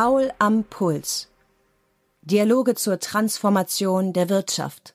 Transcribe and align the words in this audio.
Paul 0.00 0.30
am 0.38 0.62
Puls. 0.62 1.26
Dialoge 2.22 2.76
zur 2.76 3.00
Transformation 3.00 4.12
der 4.12 4.28
Wirtschaft. 4.28 4.94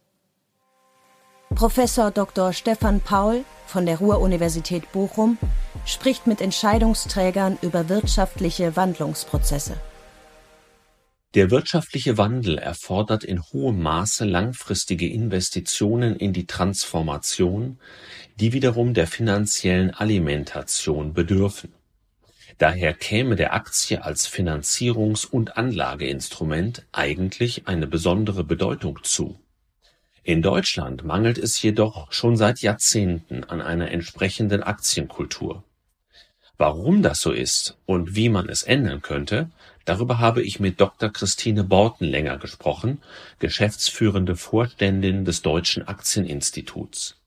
Professor 1.54 2.10
Dr. 2.10 2.54
Stefan 2.54 3.02
Paul 3.02 3.44
von 3.68 3.86
der 3.86 3.98
Ruhr-Universität 3.98 4.89
Bochum 4.94 5.38
spricht 5.86 6.26
mit 6.26 6.39
Entscheidungsträgern 6.39 7.58
über 7.62 7.89
wirtschaftliche 7.89 8.78
Wandlungsprozesse. 8.78 9.75
Der 11.33 11.52
wirtschaftliche 11.52 12.18
Wandel 12.18 12.58
erfordert 12.58 13.25
in 13.25 13.44
hohem 13.44 13.83
Maße 13.83 14.24
langfristige 14.24 15.11
Investitionen 15.11 16.16
in 16.16 16.32
die 16.32 16.47
Transformation, 16.47 17.78
die 18.39 18.54
wiederum 18.54 18.94
der 18.94 19.08
finanziellen 19.08 19.94
Alimentation 19.94 21.11
bedürfen. 21.11 21.74
Daher 22.57 22.93
käme 22.93 23.36
der 23.36 23.54
Aktie 23.54 24.04
als 24.04 24.28
Finanzierungs- 24.28 25.25
und 25.25 25.57
Anlageinstrument 25.57 26.86
eigentlich 26.92 27.68
eine 27.68 27.88
besondere 27.88 28.44
Bedeutung 28.44 29.00
zu. 29.04 29.39
In 30.24 30.42
Deutschland 30.42 31.04
mangelt 31.04 31.38
es 31.38 31.61
jedoch 31.61 32.11
schon 32.14 32.38
seit 32.38 32.61
Jahrzehnten 32.61 33.44
an 33.44 33.61
einer 33.61 33.92
entsprechenden 33.92 34.64
Aktienkultur. 34.64 35.64
Warum 36.58 37.02
das 37.02 37.20
so 37.20 37.31
ist 37.31 37.78
und 37.86 38.16
wie 38.16 38.30
man 38.30 38.47
es 38.47 38.64
ändern 38.64 39.02
könnte, 39.02 39.50
darüber 39.83 40.20
habe 40.20 40.42
ich 40.42 40.59
mit 40.59 40.80
Dr. 40.80 41.09
Christine 41.09 41.64
Bortenlänger 41.64 42.38
gesprochen, 42.38 43.02
geschäftsführende 43.39 44.36
Vorständin 44.36 45.25
des 45.25 45.42
Deutschen 45.42 45.88
Aktieninstituts. 45.88 47.20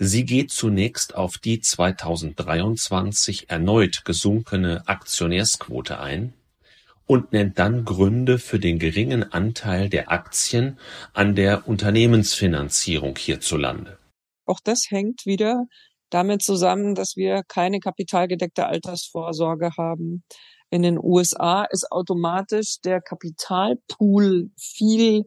Sie 0.00 0.24
geht 0.24 0.52
zunächst 0.52 1.16
auf 1.16 1.38
die 1.38 1.60
2023 1.60 3.50
erneut 3.50 4.04
gesunkene 4.04 4.86
Aktionärsquote 4.86 5.98
ein 5.98 6.34
und 7.04 7.32
nennt 7.32 7.58
dann 7.58 7.84
Gründe 7.84 8.38
für 8.38 8.60
den 8.60 8.78
geringen 8.78 9.32
Anteil 9.32 9.88
der 9.88 10.12
Aktien 10.12 10.78
an 11.14 11.34
der 11.34 11.66
Unternehmensfinanzierung 11.66 13.16
hierzulande. 13.16 13.98
Auch 14.46 14.60
das 14.62 14.86
hängt 14.88 15.26
wieder 15.26 15.64
damit 16.10 16.42
zusammen, 16.42 16.94
dass 16.94 17.16
wir 17.16 17.42
keine 17.48 17.80
kapitalgedeckte 17.80 18.66
Altersvorsorge 18.66 19.72
haben. 19.76 20.22
In 20.70 20.82
den 20.82 20.98
USA 20.98 21.64
ist 21.64 21.90
automatisch 21.90 22.76
der 22.84 23.00
Kapitalpool 23.00 24.50
viel 24.56 25.24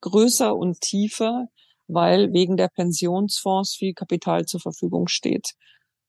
größer 0.00 0.56
und 0.56 0.80
tiefer, 0.80 1.48
weil 1.88 2.32
wegen 2.32 2.56
der 2.56 2.68
Pensionsfonds 2.68 3.74
viel 3.76 3.94
Kapital 3.94 4.44
zur 4.46 4.60
Verfügung 4.60 5.08
steht. 5.08 5.52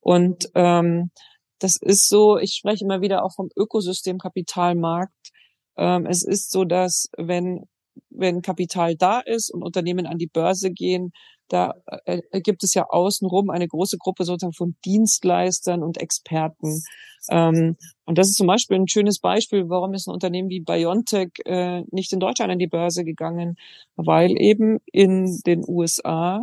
Und 0.01 0.49
ähm, 0.55 1.11
das 1.59 1.77
ist 1.81 2.07
so, 2.09 2.37
ich 2.37 2.53
spreche 2.53 2.83
immer 2.83 3.01
wieder 3.01 3.23
auch 3.23 3.33
vom 3.35 3.49
Ökosystem 3.55 4.17
Kapitalmarkt. 4.17 5.31
Ähm, 5.77 6.05
es 6.05 6.23
ist 6.23 6.51
so, 6.51 6.65
dass 6.65 7.07
wenn, 7.17 7.65
wenn 8.09 8.41
Kapital 8.41 8.95
da 8.95 9.19
ist 9.19 9.51
und 9.53 9.63
Unternehmen 9.63 10.05
an 10.05 10.17
die 10.17 10.27
Börse 10.27 10.71
gehen, 10.71 11.11
da 11.47 11.75
äh, 12.05 12.21
äh, 12.31 12.41
gibt 12.41 12.63
es 12.63 12.73
ja 12.73 12.85
außenrum 12.89 13.49
eine 13.49 13.67
große 13.67 13.97
Gruppe 13.97 14.23
sozusagen 14.23 14.53
von 14.53 14.75
Dienstleistern 14.83 15.83
und 15.83 15.97
Experten. 15.97 16.83
Ähm, 17.29 17.77
und 18.05 18.17
das 18.17 18.29
ist 18.29 18.37
zum 18.37 18.47
Beispiel 18.47 18.77
ein 18.77 18.87
schönes 18.87 19.19
Beispiel, 19.19 19.69
warum 19.69 19.93
ist 19.93 20.07
ein 20.07 20.13
Unternehmen 20.13 20.49
wie 20.49 20.61
BioNTech 20.61 21.31
äh, 21.45 21.83
nicht 21.91 22.13
in 22.13 22.19
Deutschland 22.19 22.51
an 22.51 22.59
die 22.59 22.67
Börse 22.67 23.03
gegangen, 23.03 23.57
weil 23.95 24.39
eben 24.41 24.79
in 24.91 25.39
den 25.45 25.63
USA 25.67 26.41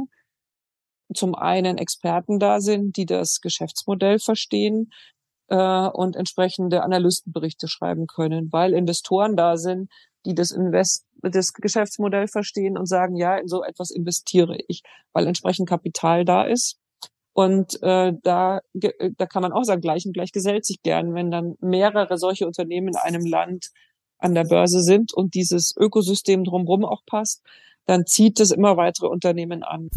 zum 1.15 1.34
einen 1.34 1.78
Experten 1.78 2.38
da 2.38 2.60
sind, 2.60 2.97
die 2.97 3.06
das 3.06 3.41
Geschäftsmodell 3.41 4.19
verstehen 4.19 4.93
und 5.49 6.16
entsprechende 6.16 6.82
Analystenberichte 6.82 7.69
schreiben 7.69 8.06
können, 8.06 8.50
weil 8.50 8.72
Investoren 8.72 9.37
da 9.37 9.59
sind, 9.59 9.91
die 10.25 10.34
das 10.34 10.50
Invest 10.50 11.06
das 11.22 11.53
Geschäftsmodell 11.53 12.27
verstehen 12.27 12.77
und 12.77 12.87
sagen, 12.87 13.16
ja, 13.16 13.37
in 13.37 13.47
so 13.47 13.62
etwas 13.62 13.91
investiere 13.91 14.59
ich, 14.69 14.83
weil 15.12 15.27
entsprechend 15.27 15.69
Kapital 15.69 16.25
da 16.25 16.43
ist. 16.43 16.78
Und 17.33 17.83
äh, 17.83 18.12
da, 18.22 18.61
da 18.75 19.27
kann 19.27 19.43
man 19.43 19.53
auch 19.53 19.62
sagen, 19.62 19.81
gleich 19.81 20.05
und 20.05 20.12
gleich 20.12 20.32
gesellt 20.32 20.66
sich 20.66 20.82
gern, 20.82 21.15
wenn 21.15 21.31
dann 21.31 21.55
mehrere 21.61 22.19
solche 22.19 22.47
Unternehmen 22.47 22.88
in 22.88 22.97
einem 22.97 23.25
Land 23.25 23.71
an 24.19 24.34
der 24.34 24.44
Börse 24.44 24.82
sind 24.82 25.15
und 25.15 25.34
dieses 25.34 25.75
Ökosystem 25.77 26.44
drumherum 26.44 26.84
auch 26.84 27.03
passt, 27.06 27.43
dann 27.87 28.06
zieht 28.06 28.38
es 28.38 28.50
immer 28.50 28.77
weitere 28.77 29.06
Unternehmen 29.06 29.62
an. 29.62 29.88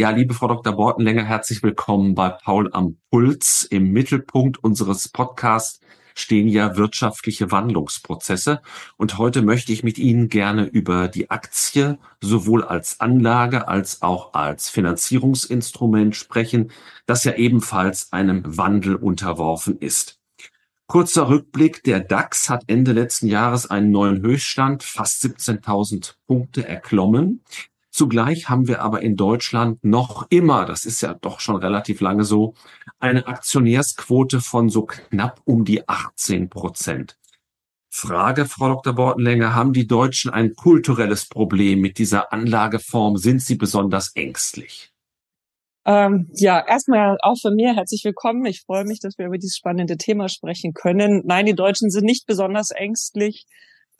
Ja, 0.00 0.08
liebe 0.08 0.32
Frau 0.32 0.48
Dr. 0.48 0.72
Bortenlänger, 0.72 1.24
herzlich 1.24 1.62
willkommen 1.62 2.14
bei 2.14 2.30
Paul 2.30 2.70
am 2.72 2.96
Puls. 3.10 3.64
Im 3.68 3.92
Mittelpunkt 3.92 4.56
unseres 4.64 5.10
Podcasts 5.10 5.80
stehen 6.14 6.48
ja 6.48 6.78
wirtschaftliche 6.78 7.50
Wandlungsprozesse. 7.50 8.62
Und 8.96 9.18
heute 9.18 9.42
möchte 9.42 9.72
ich 9.72 9.84
mit 9.84 9.98
Ihnen 9.98 10.30
gerne 10.30 10.64
über 10.64 11.08
die 11.08 11.30
Aktie 11.30 11.98
sowohl 12.22 12.64
als 12.64 12.98
Anlage 13.00 13.68
als 13.68 14.00
auch 14.00 14.32
als 14.32 14.70
Finanzierungsinstrument 14.70 16.16
sprechen, 16.16 16.70
das 17.04 17.24
ja 17.24 17.34
ebenfalls 17.34 18.10
einem 18.10 18.56
Wandel 18.56 18.94
unterworfen 18.94 19.76
ist. 19.80 20.18
Kurzer 20.86 21.28
Rückblick. 21.28 21.84
Der 21.84 22.00
DAX 22.00 22.48
hat 22.48 22.64
Ende 22.68 22.92
letzten 22.92 23.26
Jahres 23.26 23.68
einen 23.70 23.90
neuen 23.90 24.22
Höchststand, 24.22 24.82
fast 24.82 25.22
17.000 25.22 26.14
Punkte 26.26 26.66
erklommen. 26.66 27.44
Zugleich 28.00 28.48
haben 28.48 28.66
wir 28.66 28.80
aber 28.80 29.02
in 29.02 29.14
Deutschland 29.14 29.84
noch 29.84 30.26
immer, 30.30 30.64
das 30.64 30.86
ist 30.86 31.02
ja 31.02 31.12
doch 31.12 31.38
schon 31.38 31.56
relativ 31.56 32.00
lange 32.00 32.24
so, 32.24 32.54
eine 32.98 33.26
Aktionärsquote 33.26 34.40
von 34.40 34.70
so 34.70 34.86
knapp 34.86 35.42
um 35.44 35.66
die 35.66 35.86
18 35.86 36.48
Prozent. 36.48 37.18
Frage, 37.90 38.46
Frau 38.46 38.68
Dr. 38.68 38.94
Bortenlänger, 38.94 39.54
haben 39.54 39.74
die 39.74 39.86
Deutschen 39.86 40.30
ein 40.30 40.54
kulturelles 40.54 41.28
Problem 41.28 41.82
mit 41.82 41.98
dieser 41.98 42.32
Anlageform? 42.32 43.18
Sind 43.18 43.42
sie 43.42 43.56
besonders 43.56 44.16
ängstlich? 44.16 44.90
Ähm, 45.84 46.30
ja, 46.32 46.66
erstmal 46.66 47.18
auch 47.20 47.36
von 47.38 47.54
mir 47.54 47.76
herzlich 47.76 48.02
willkommen. 48.02 48.46
Ich 48.46 48.62
freue 48.62 48.84
mich, 48.86 49.00
dass 49.00 49.18
wir 49.18 49.26
über 49.26 49.36
dieses 49.36 49.58
spannende 49.58 49.98
Thema 49.98 50.30
sprechen 50.30 50.72
können. 50.72 51.20
Nein, 51.26 51.44
die 51.44 51.54
Deutschen 51.54 51.90
sind 51.90 52.06
nicht 52.06 52.24
besonders 52.26 52.70
ängstlich. 52.70 53.44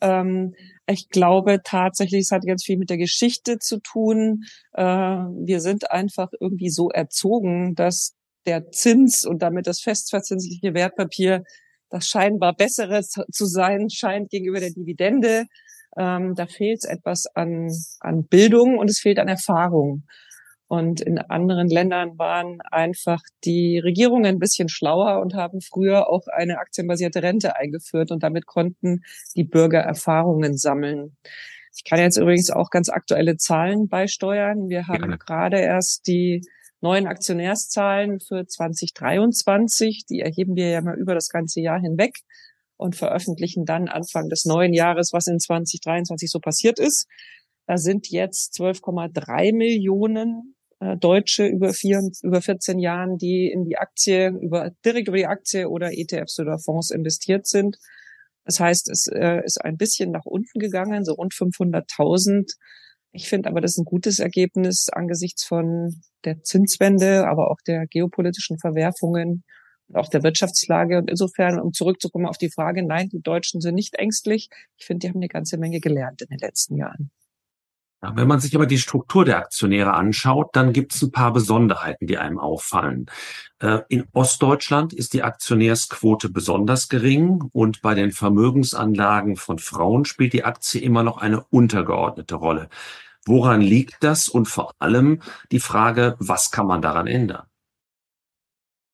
Ähm, 0.01 0.53
ich 0.87 1.09
glaube 1.09 1.61
tatsächlich, 1.63 2.21
es 2.21 2.31
hat 2.31 2.45
ganz 2.45 2.63
viel 2.63 2.77
mit 2.77 2.89
der 2.89 2.97
Geschichte 2.97 3.59
zu 3.59 3.79
tun. 3.79 4.43
Äh, 4.73 4.83
wir 4.83 5.61
sind 5.61 5.91
einfach 5.91 6.29
irgendwie 6.39 6.69
so 6.69 6.89
erzogen, 6.89 7.75
dass 7.75 8.13
der 8.45 8.71
Zins 8.71 9.25
und 9.25 9.41
damit 9.41 9.67
das 9.67 9.81
festverzinsliche 9.81 10.73
Wertpapier 10.73 11.43
das 11.89 12.07
scheinbar 12.07 12.55
bessere 12.55 13.01
zu 13.03 13.45
sein 13.45 13.89
scheint 13.89 14.29
gegenüber 14.29 14.59
der 14.59 14.71
Dividende. 14.71 15.45
Ähm, 15.97 16.35
da 16.35 16.47
fehlt 16.47 16.85
etwas 16.85 17.25
an, 17.35 17.69
an 17.99 18.25
Bildung 18.27 18.77
und 18.77 18.89
es 18.89 18.99
fehlt 18.99 19.19
an 19.19 19.27
Erfahrung. 19.27 20.03
Und 20.71 21.01
in 21.01 21.17
anderen 21.17 21.67
Ländern 21.67 22.17
waren 22.17 22.61
einfach 22.61 23.19
die 23.43 23.77
Regierungen 23.77 24.25
ein 24.25 24.39
bisschen 24.39 24.69
schlauer 24.69 25.19
und 25.19 25.33
haben 25.33 25.59
früher 25.59 26.09
auch 26.09 26.27
eine 26.27 26.59
aktienbasierte 26.59 27.21
Rente 27.21 27.57
eingeführt 27.57 28.09
und 28.09 28.23
damit 28.23 28.45
konnten 28.45 29.01
die 29.35 29.43
Bürger 29.43 29.79
Erfahrungen 29.79 30.55
sammeln. 30.55 31.17
Ich 31.75 31.83
kann 31.83 31.99
jetzt 31.99 32.15
übrigens 32.15 32.51
auch 32.51 32.69
ganz 32.69 32.87
aktuelle 32.87 33.35
Zahlen 33.35 33.89
beisteuern. 33.89 34.69
Wir 34.69 34.87
haben 34.87 35.11
ja. 35.11 35.17
gerade 35.17 35.59
erst 35.59 36.07
die 36.07 36.41
neuen 36.79 37.05
Aktionärszahlen 37.05 38.21
für 38.21 38.47
2023. 38.47 40.05
Die 40.09 40.21
erheben 40.21 40.55
wir 40.55 40.69
ja 40.69 40.79
mal 40.79 40.97
über 40.97 41.15
das 41.15 41.27
ganze 41.27 41.59
Jahr 41.59 41.81
hinweg 41.81 42.15
und 42.77 42.95
veröffentlichen 42.95 43.65
dann 43.65 43.89
Anfang 43.89 44.29
des 44.29 44.45
neuen 44.45 44.73
Jahres, 44.73 45.11
was 45.11 45.27
in 45.27 45.37
2023 45.37 46.31
so 46.31 46.39
passiert 46.39 46.79
ist. 46.79 47.07
Da 47.67 47.75
sind 47.75 48.07
jetzt 48.07 48.53
12,3 48.57 49.53
Millionen 49.53 50.55
äh, 50.81 50.97
Deutsche 50.97 51.45
über, 51.45 51.73
vier, 51.73 52.01
über 52.23 52.41
14 52.41 52.79
Jahren, 52.79 53.17
die 53.17 53.49
in 53.51 53.63
die 53.63 53.77
Aktie, 53.77 54.29
über, 54.29 54.71
direkt 54.83 55.07
über 55.07 55.17
die 55.17 55.27
Aktie 55.27 55.69
oder 55.69 55.91
ETFs 55.93 56.39
oder 56.39 56.57
Fonds 56.57 56.89
investiert 56.89 57.45
sind. 57.47 57.77
Das 58.45 58.59
heißt, 58.59 58.89
es 58.89 59.07
äh, 59.07 59.41
ist 59.45 59.63
ein 59.63 59.77
bisschen 59.77 60.11
nach 60.11 60.25
unten 60.25 60.59
gegangen, 60.59 61.05
so 61.05 61.13
rund 61.13 61.33
500.000. 61.33 62.51
Ich 63.11 63.29
finde 63.29 63.49
aber, 63.49 63.61
das 63.61 63.73
ist 63.73 63.77
ein 63.77 63.85
gutes 63.85 64.17
Ergebnis 64.19 64.89
angesichts 64.91 65.45
von 65.45 66.01
der 66.25 66.41
Zinswende, 66.41 67.27
aber 67.27 67.51
auch 67.51 67.61
der 67.67 67.85
geopolitischen 67.85 68.57
Verwerfungen 68.57 69.43
und 69.87 69.95
auch 69.97 70.09
der 70.09 70.23
Wirtschaftslage. 70.23 70.97
Und 70.97 71.11
insofern, 71.11 71.59
um 71.59 71.73
zurückzukommen 71.73 72.25
auf 72.25 72.37
die 72.37 72.49
Frage, 72.49 72.83
nein, 72.83 73.09
die 73.09 73.21
Deutschen 73.21 73.61
sind 73.61 73.75
nicht 73.75 73.99
ängstlich. 73.99 74.49
Ich 74.77 74.85
finde, 74.85 75.05
die 75.05 75.09
haben 75.09 75.19
eine 75.19 75.27
ganze 75.27 75.59
Menge 75.59 75.79
gelernt 75.79 76.23
in 76.23 76.29
den 76.29 76.39
letzten 76.39 76.77
Jahren. 76.77 77.11
Wenn 78.01 78.27
man 78.27 78.39
sich 78.39 78.55
aber 78.55 78.65
die 78.65 78.79
Struktur 78.79 79.25
der 79.25 79.37
Aktionäre 79.37 79.93
anschaut, 79.93 80.49
dann 80.53 80.73
gibt 80.73 80.95
es 80.95 81.03
ein 81.03 81.11
paar 81.11 81.31
Besonderheiten, 81.31 82.07
die 82.07 82.17
einem 82.17 82.39
auffallen. 82.39 83.05
Äh, 83.59 83.81
in 83.89 84.05
Ostdeutschland 84.11 84.91
ist 84.91 85.13
die 85.13 85.21
Aktionärsquote 85.21 86.29
besonders 86.29 86.89
gering 86.89 87.43
und 87.53 87.83
bei 87.83 87.93
den 87.93 88.11
Vermögensanlagen 88.11 89.35
von 89.35 89.59
Frauen 89.59 90.05
spielt 90.05 90.33
die 90.33 90.43
Aktie 90.43 90.81
immer 90.81 91.03
noch 91.03 91.17
eine 91.17 91.43
untergeordnete 91.43 92.35
Rolle. 92.35 92.69
Woran 93.25 93.61
liegt 93.61 94.03
das? 94.03 94.27
Und 94.27 94.47
vor 94.47 94.73
allem 94.79 95.21
die 95.51 95.59
Frage, 95.59 96.15
was 96.17 96.49
kann 96.49 96.65
man 96.65 96.81
daran 96.81 97.05
ändern? 97.05 97.50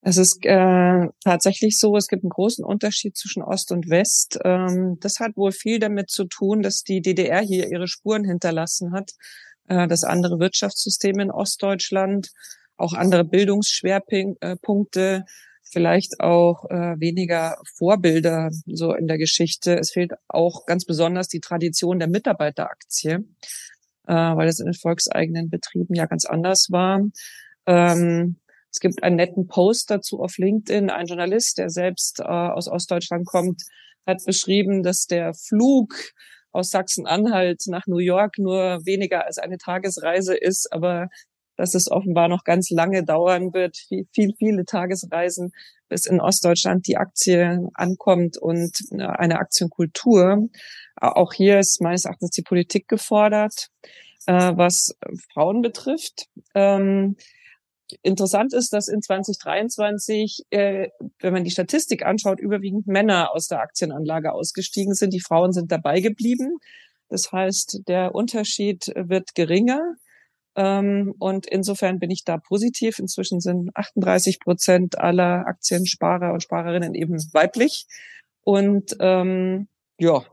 Es 0.08 0.16
ist 0.16 0.46
äh, 0.46 1.10
tatsächlich 1.22 1.78
so, 1.78 1.98
es 1.98 2.08
gibt 2.08 2.24
einen 2.24 2.30
großen 2.30 2.64
Unterschied 2.64 3.18
zwischen 3.18 3.44
Ost 3.44 3.74
und 3.74 3.90
West. 3.90 4.40
Ähm, 4.46 4.98
das 5.02 5.20
hat 5.20 5.36
wohl 5.36 5.52
viel 5.52 5.80
damit 5.80 6.10
zu 6.10 6.24
tun, 6.24 6.62
dass 6.62 6.84
die 6.84 7.02
DDR 7.02 7.42
hier 7.42 7.70
ihre 7.70 7.90
Spuren 7.90 8.24
hinterlassen 8.24 8.94
hat, 8.94 9.12
äh, 9.68 9.86
das 9.86 10.06
andere 10.06 10.40
Wirtschaftssystem 10.40 11.20
in 11.20 11.30
Ostdeutschland, 11.30 12.32
auch 12.78 12.94
andere 12.94 13.26
Bildungsschwerpunkte, 13.26 15.26
vielleicht 15.64 16.22
auch 16.22 16.64
äh, 16.70 16.98
weniger 17.02 17.58
Vorbilder 17.76 18.50
so 18.66 18.94
in 18.94 19.08
der 19.08 19.18
Geschichte. 19.18 19.78
Es 19.78 19.92
fehlt 19.92 20.14
auch 20.30 20.66
ganz 20.66 20.86
besonders 20.86 21.28
die 21.28 21.42
Tradition 21.42 22.00
der 22.00 22.08
Mitarbeiteraktie, 22.08 23.26
äh, 24.08 24.14
weil 24.14 24.48
es 24.48 24.62
in 24.62 24.68
den 24.68 24.74
volkseigenen 24.74 25.50
Betrieben 25.50 25.96
ja 25.96 26.06
ganz 26.06 26.24
anders 26.24 26.72
war. 26.72 27.02
Ähm, 27.66 28.38
es 28.78 28.80
gibt 28.80 29.02
einen 29.02 29.16
netten 29.16 29.48
Post 29.48 29.90
dazu 29.90 30.20
auf 30.20 30.38
LinkedIn. 30.38 30.92
Ein 30.92 31.08
Journalist, 31.08 31.58
der 31.58 31.72
selbst 31.72 32.20
äh, 32.20 32.26
aus 32.26 32.68
Ostdeutschland 32.68 33.26
kommt, 33.26 33.64
hat 34.06 34.24
beschrieben, 34.24 34.84
dass 34.84 35.08
der 35.08 35.34
Flug 35.34 35.96
aus 36.52 36.70
Sachsen-Anhalt 36.70 37.64
nach 37.70 37.88
New 37.88 37.98
York 37.98 38.38
nur 38.38 38.86
weniger 38.86 39.26
als 39.26 39.40
eine 39.40 39.58
Tagesreise 39.58 40.38
ist, 40.38 40.72
aber 40.72 41.08
dass 41.56 41.74
es 41.74 41.90
offenbar 41.90 42.28
noch 42.28 42.44
ganz 42.44 42.70
lange 42.70 43.04
dauern 43.04 43.52
wird, 43.52 43.78
viel, 43.78 44.06
viel, 44.14 44.36
viele 44.38 44.64
Tagesreisen, 44.64 45.54
bis 45.90 46.06
in 46.06 46.22
Ostdeutschland 46.22 46.86
die 46.86 46.98
Aktie 46.98 47.68
ankommt 47.74 48.38
und 48.38 48.78
eine 48.92 49.40
Aktienkultur. 49.40 50.50
Auch 50.98 51.34
hier 51.34 51.58
ist 51.58 51.82
meines 51.82 52.06
Erachtens 52.06 52.30
die 52.30 52.44
Politik 52.44 52.88
gefordert, 52.88 53.70
äh, 54.28 54.54
was 54.56 54.96
Frauen 55.34 55.64
betrifft. 55.64 56.28
Interessant 58.02 58.54
ist, 58.54 58.74
dass 58.74 58.88
in 58.88 59.02
2023, 59.02 60.44
äh, 60.50 60.90
wenn 61.20 61.34
man 61.34 61.44
die 61.44 61.52
Statistik 61.52 62.06
anschaut, 62.06 62.40
überwiegend 62.40 62.88
Männer 62.88 63.34
aus 63.34 63.48
der 63.48 63.62
Aktienanlage 63.62 64.34
ausgestiegen 64.34 64.94
sind. 64.94 65.14
Die 65.14 65.22
Frauen 65.22 65.54
sind 65.54 65.72
dabei 65.72 66.02
geblieben. 66.02 66.58
Das 67.10 67.32
heißt, 67.32 67.82
der 67.88 68.14
Unterschied 68.16 68.88
wird 68.96 69.36
geringer. 69.36 69.96
Ähm, 70.56 71.14
und 71.20 71.46
insofern 71.46 72.00
bin 72.00 72.10
ich 72.10 72.24
da 72.24 72.38
positiv. 72.38 73.00
Inzwischen 73.00 73.40
sind 73.40 73.70
38 73.76 74.40
Prozent 74.40 74.98
aller 74.98 75.46
Aktiensparer 75.48 76.34
und 76.34 76.44
Sparerinnen 76.44 76.96
eben 76.96 77.18
weiblich. 77.34 77.86
Und 78.44 78.96
ähm, 79.00 79.68
ja, 80.00 80.26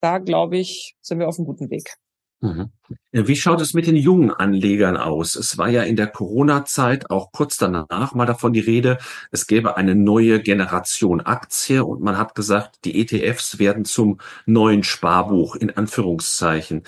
da 0.00 0.18
glaube 0.18 0.58
ich, 0.58 0.96
sind 1.00 1.18
wir 1.18 1.28
auf 1.28 1.38
einem 1.38 1.46
guten 1.46 1.70
Weg. 1.70 1.99
Mhm. 2.42 2.70
Wie 3.12 3.36
schaut 3.36 3.60
es 3.60 3.74
mit 3.74 3.86
den 3.86 3.96
jungen 3.96 4.30
Anlegern 4.30 4.96
aus? 4.96 5.34
Es 5.34 5.58
war 5.58 5.68
ja 5.68 5.82
in 5.82 5.96
der 5.96 6.06
Corona-Zeit 6.06 7.10
auch 7.10 7.32
kurz 7.32 7.58
danach 7.58 8.14
mal 8.14 8.24
davon 8.24 8.54
die 8.54 8.60
Rede, 8.60 8.96
es 9.30 9.46
gäbe 9.46 9.76
eine 9.76 9.94
neue 9.94 10.40
Generation 10.40 11.20
Aktie 11.20 11.84
und 11.84 12.00
man 12.00 12.16
hat 12.16 12.34
gesagt, 12.34 12.84
die 12.84 12.98
ETFs 13.00 13.58
werden 13.58 13.84
zum 13.84 14.20
neuen 14.46 14.84
Sparbuch 14.84 15.54
in 15.54 15.70
Anführungszeichen. 15.76 16.84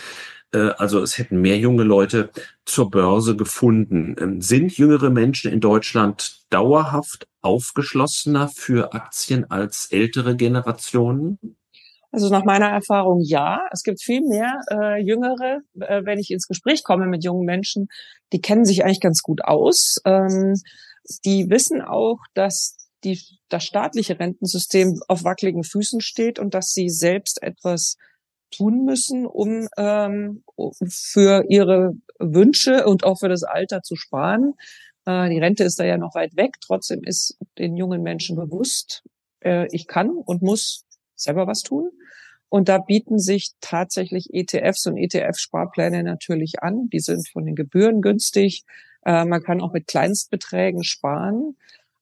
Äh, 0.52 0.70
also 0.78 1.00
es 1.02 1.18
hätten 1.18 1.40
mehr 1.40 1.58
junge 1.58 1.82
Leute 1.82 2.30
zur 2.64 2.90
Börse 2.90 3.36
gefunden. 3.36 4.16
Ähm, 4.18 4.40
sind 4.40 4.76
jüngere 4.76 5.10
Menschen 5.10 5.52
in 5.52 5.60
Deutschland 5.60 6.46
dauerhaft 6.50 7.26
aufgeschlossener 7.42 8.48
für 8.48 8.94
Aktien 8.94 9.50
als 9.50 9.88
ältere 9.90 10.36
Generationen? 10.36 11.38
Also 12.12 12.28
nach 12.28 12.44
meiner 12.44 12.68
Erfahrung 12.68 13.22
ja. 13.22 13.62
Es 13.72 13.82
gibt 13.82 14.02
viel 14.02 14.20
mehr 14.20 14.60
äh, 14.70 15.02
Jüngere, 15.02 15.62
äh, 15.80 16.02
wenn 16.04 16.18
ich 16.18 16.30
ins 16.30 16.46
Gespräch 16.46 16.84
komme 16.84 17.06
mit 17.06 17.24
jungen 17.24 17.46
Menschen, 17.46 17.88
die 18.32 18.40
kennen 18.40 18.66
sich 18.66 18.84
eigentlich 18.84 19.00
ganz 19.00 19.22
gut 19.22 19.42
aus. 19.44 19.96
Ähm, 20.04 20.54
die 21.24 21.48
wissen 21.48 21.80
auch, 21.80 22.18
dass 22.34 22.76
die, 23.02 23.18
das 23.48 23.64
staatliche 23.64 24.20
Rentensystem 24.20 25.00
auf 25.08 25.24
wackeligen 25.24 25.64
Füßen 25.64 26.02
steht 26.02 26.38
und 26.38 26.52
dass 26.54 26.72
sie 26.72 26.90
selbst 26.90 27.42
etwas 27.42 27.96
tun 28.54 28.84
müssen, 28.84 29.26
um 29.26 29.68
ähm, 29.78 30.44
für 30.86 31.46
ihre 31.48 31.94
Wünsche 32.18 32.86
und 32.86 33.04
auch 33.04 33.20
für 33.20 33.30
das 33.30 33.42
Alter 33.42 33.82
zu 33.82 33.96
sparen. 33.96 34.52
Äh, 35.06 35.30
die 35.30 35.38
Rente 35.38 35.64
ist 35.64 35.80
da 35.80 35.84
ja 35.84 35.96
noch 35.96 36.14
weit 36.14 36.36
weg. 36.36 36.56
Trotzdem 36.60 37.02
ist 37.04 37.38
den 37.56 37.74
jungen 37.74 38.02
Menschen 38.02 38.36
bewusst, 38.36 39.02
äh, 39.40 39.66
ich 39.72 39.86
kann 39.86 40.10
und 40.10 40.42
muss 40.42 40.84
selber 41.14 41.46
was 41.46 41.62
tun. 41.62 41.90
Und 42.48 42.68
da 42.68 42.78
bieten 42.78 43.18
sich 43.18 43.52
tatsächlich 43.60 44.34
ETFs 44.34 44.86
und 44.86 44.98
ETF-Sparpläne 44.98 46.02
natürlich 46.02 46.62
an. 46.62 46.90
Die 46.90 47.00
sind 47.00 47.26
von 47.28 47.46
den 47.46 47.54
Gebühren 47.54 48.02
günstig. 48.02 48.64
Äh, 49.06 49.24
man 49.24 49.42
kann 49.42 49.62
auch 49.62 49.72
mit 49.72 49.86
Kleinstbeträgen 49.86 50.84
sparen. 50.84 51.56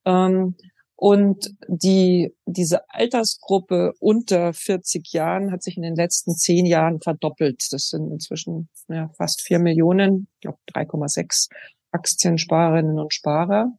Ähm, 0.05 0.57
und 0.97 1.55
die, 1.67 2.35
diese 2.45 2.91
Altersgruppe 2.91 3.95
unter 4.01 4.53
40 4.53 5.13
Jahren 5.13 5.51
hat 5.51 5.63
sich 5.63 5.79
in 5.79 5.83
den 5.83 5.95
letzten 5.95 6.35
zehn 6.35 6.67
Jahren 6.67 7.01
verdoppelt. 7.01 7.69
Das 7.71 7.89
sind 7.89 8.11
inzwischen 8.11 8.69
ja, 8.89 9.09
fast 9.17 9.41
vier 9.41 9.61
Millionen, 9.61 10.29
ich 10.35 10.41
glaube 10.41 10.59
3,6 10.75 11.49
Aktiensparerinnen 11.93 12.99
und 12.99 13.15
Sparer. 13.15 13.73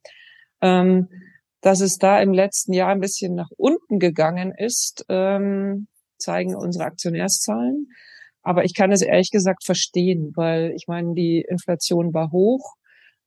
Ähm, 0.62 1.10
dass 1.62 1.80
es 1.80 1.98
da 1.98 2.20
im 2.20 2.34
letzten 2.34 2.74
Jahr 2.74 2.90
ein 2.90 3.00
bisschen 3.00 3.36
nach 3.36 3.50
unten 3.56 4.00
gegangen 4.00 4.52
ist, 4.56 5.06
ähm, 5.10 5.88
zeigen 6.18 6.56
unsere 6.56 6.86
Aktionärszahlen. 6.86 7.88
Aber 8.44 8.66
ich 8.66 8.74
kann 8.74 8.92
es 8.92 9.02
ehrlich 9.02 9.30
gesagt 9.32 9.64
verstehen, 9.64 10.32
weil 10.36 10.74
ich 10.76 10.86
meine, 10.88 11.14
die 11.14 11.46
Inflation 11.48 12.14
war 12.14 12.32
hoch. 12.32 12.74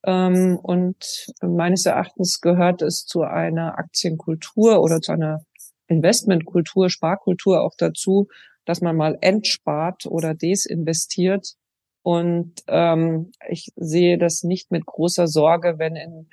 Ähm, 0.05 0.59
und 0.61 1.27
meines 1.41 1.87
Erachtens 1.87 2.41
gehört 2.41 2.83
es 2.83 3.05
zu 3.05 3.23
einer 3.23 3.79
Aktienkultur 3.79 4.83
oder 4.83 5.01
zu 5.01 5.13
einer 5.13 5.45
Investmentkultur, 5.87 6.91
Sparkultur 6.91 7.63
auch 7.63 7.75
dazu, 7.79 8.27
dass 8.65 8.81
man 8.81 8.97
mal 8.97 9.17
entspart 9.21 10.07
oder 10.07 10.35
desinvestiert. 10.35 11.55
Und 12.03 12.63
ähm, 12.67 13.33
ich 13.49 13.73
sehe 13.77 14.19
das 14.19 14.43
nicht 14.43 14.71
mit 14.71 14.85
großer 14.85 15.27
Sorge, 15.27 15.79
wenn 15.79 15.97
in 15.97 16.29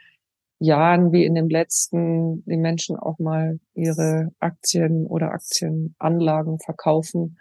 Jahren 0.62 1.12
wie 1.12 1.26
in 1.26 1.36
dem 1.36 1.50
letzten 1.50 2.44
die 2.46 2.58
Menschen 2.58 2.96
auch 2.96 3.20
mal 3.20 3.60
ihre 3.74 4.30
Aktien 4.40 5.08
oder 5.08 5.32
Aktienanlagen 5.32 6.60
verkaufen, 6.60 7.38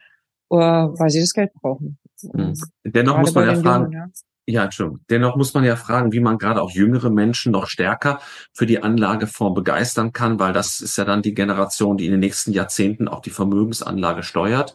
äh, 0.51 0.57
weil 0.57 1.11
sie 1.11 1.21
das 1.21 1.33
Geld 1.33 1.53
brauchen. 1.53 1.99
Hm. 2.33 2.55
Dennoch 2.85 3.19
muss 3.19 3.35
man 3.35 3.47
ja 3.47 3.55
fragen, 3.55 3.93
Jungen, 3.93 3.93
ja. 3.93 4.07
Ja, 4.47 4.65
Entschuldigung. 4.65 5.05
Dennoch 5.09 5.37
muss 5.37 5.55
man 5.55 5.63
ja 5.63 5.77
fragen, 5.77 6.13
wie 6.13 6.19
man 6.19 6.39
gerade 6.39 6.61
auch 6.61 6.73
jüngere 6.73 7.11
Menschen 7.11 7.53
noch 7.53 7.69
stärker 7.69 8.21
für 8.53 8.67
die 8.67 8.83
Anlageform 8.83 9.55
begeistern 9.55 10.13
kann, 10.13 10.41
weil 10.41 10.53
das 10.53 10.81
ist 10.81 10.97
ja 10.97 11.05
dann 11.05 11.23
die 11.23 11.35
Generation, 11.35 11.97
die 11.97 12.07
in 12.07 12.13
den 12.13 12.21
nächsten 12.21 12.53
Jahrzehnten 12.53 13.07
auch 13.07 13.21
die 13.21 13.31
Vermögensanlage 13.31 14.25
steuert. 14.25 14.75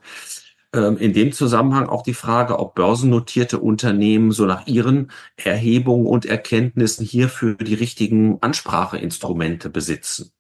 Ähm, 0.76 0.98
in 0.98 1.14
dem 1.14 1.32
Zusammenhang 1.32 1.88
auch 1.88 2.04
die 2.04 2.14
Frage, 2.14 2.60
ob 2.60 2.76
börsennotierte 2.76 3.60
Unternehmen 3.60 4.32
so 4.32 4.46
nach 4.46 4.68
ihren 4.68 5.12
Erhebungen 5.38 6.06
und 6.06 6.26
Erkenntnissen 6.26 7.06
hierfür 7.06 7.56
die 7.56 7.76
richtigen 7.76 8.40
Anspracheinstrumente 8.42 9.70
besitzen. 9.70 10.32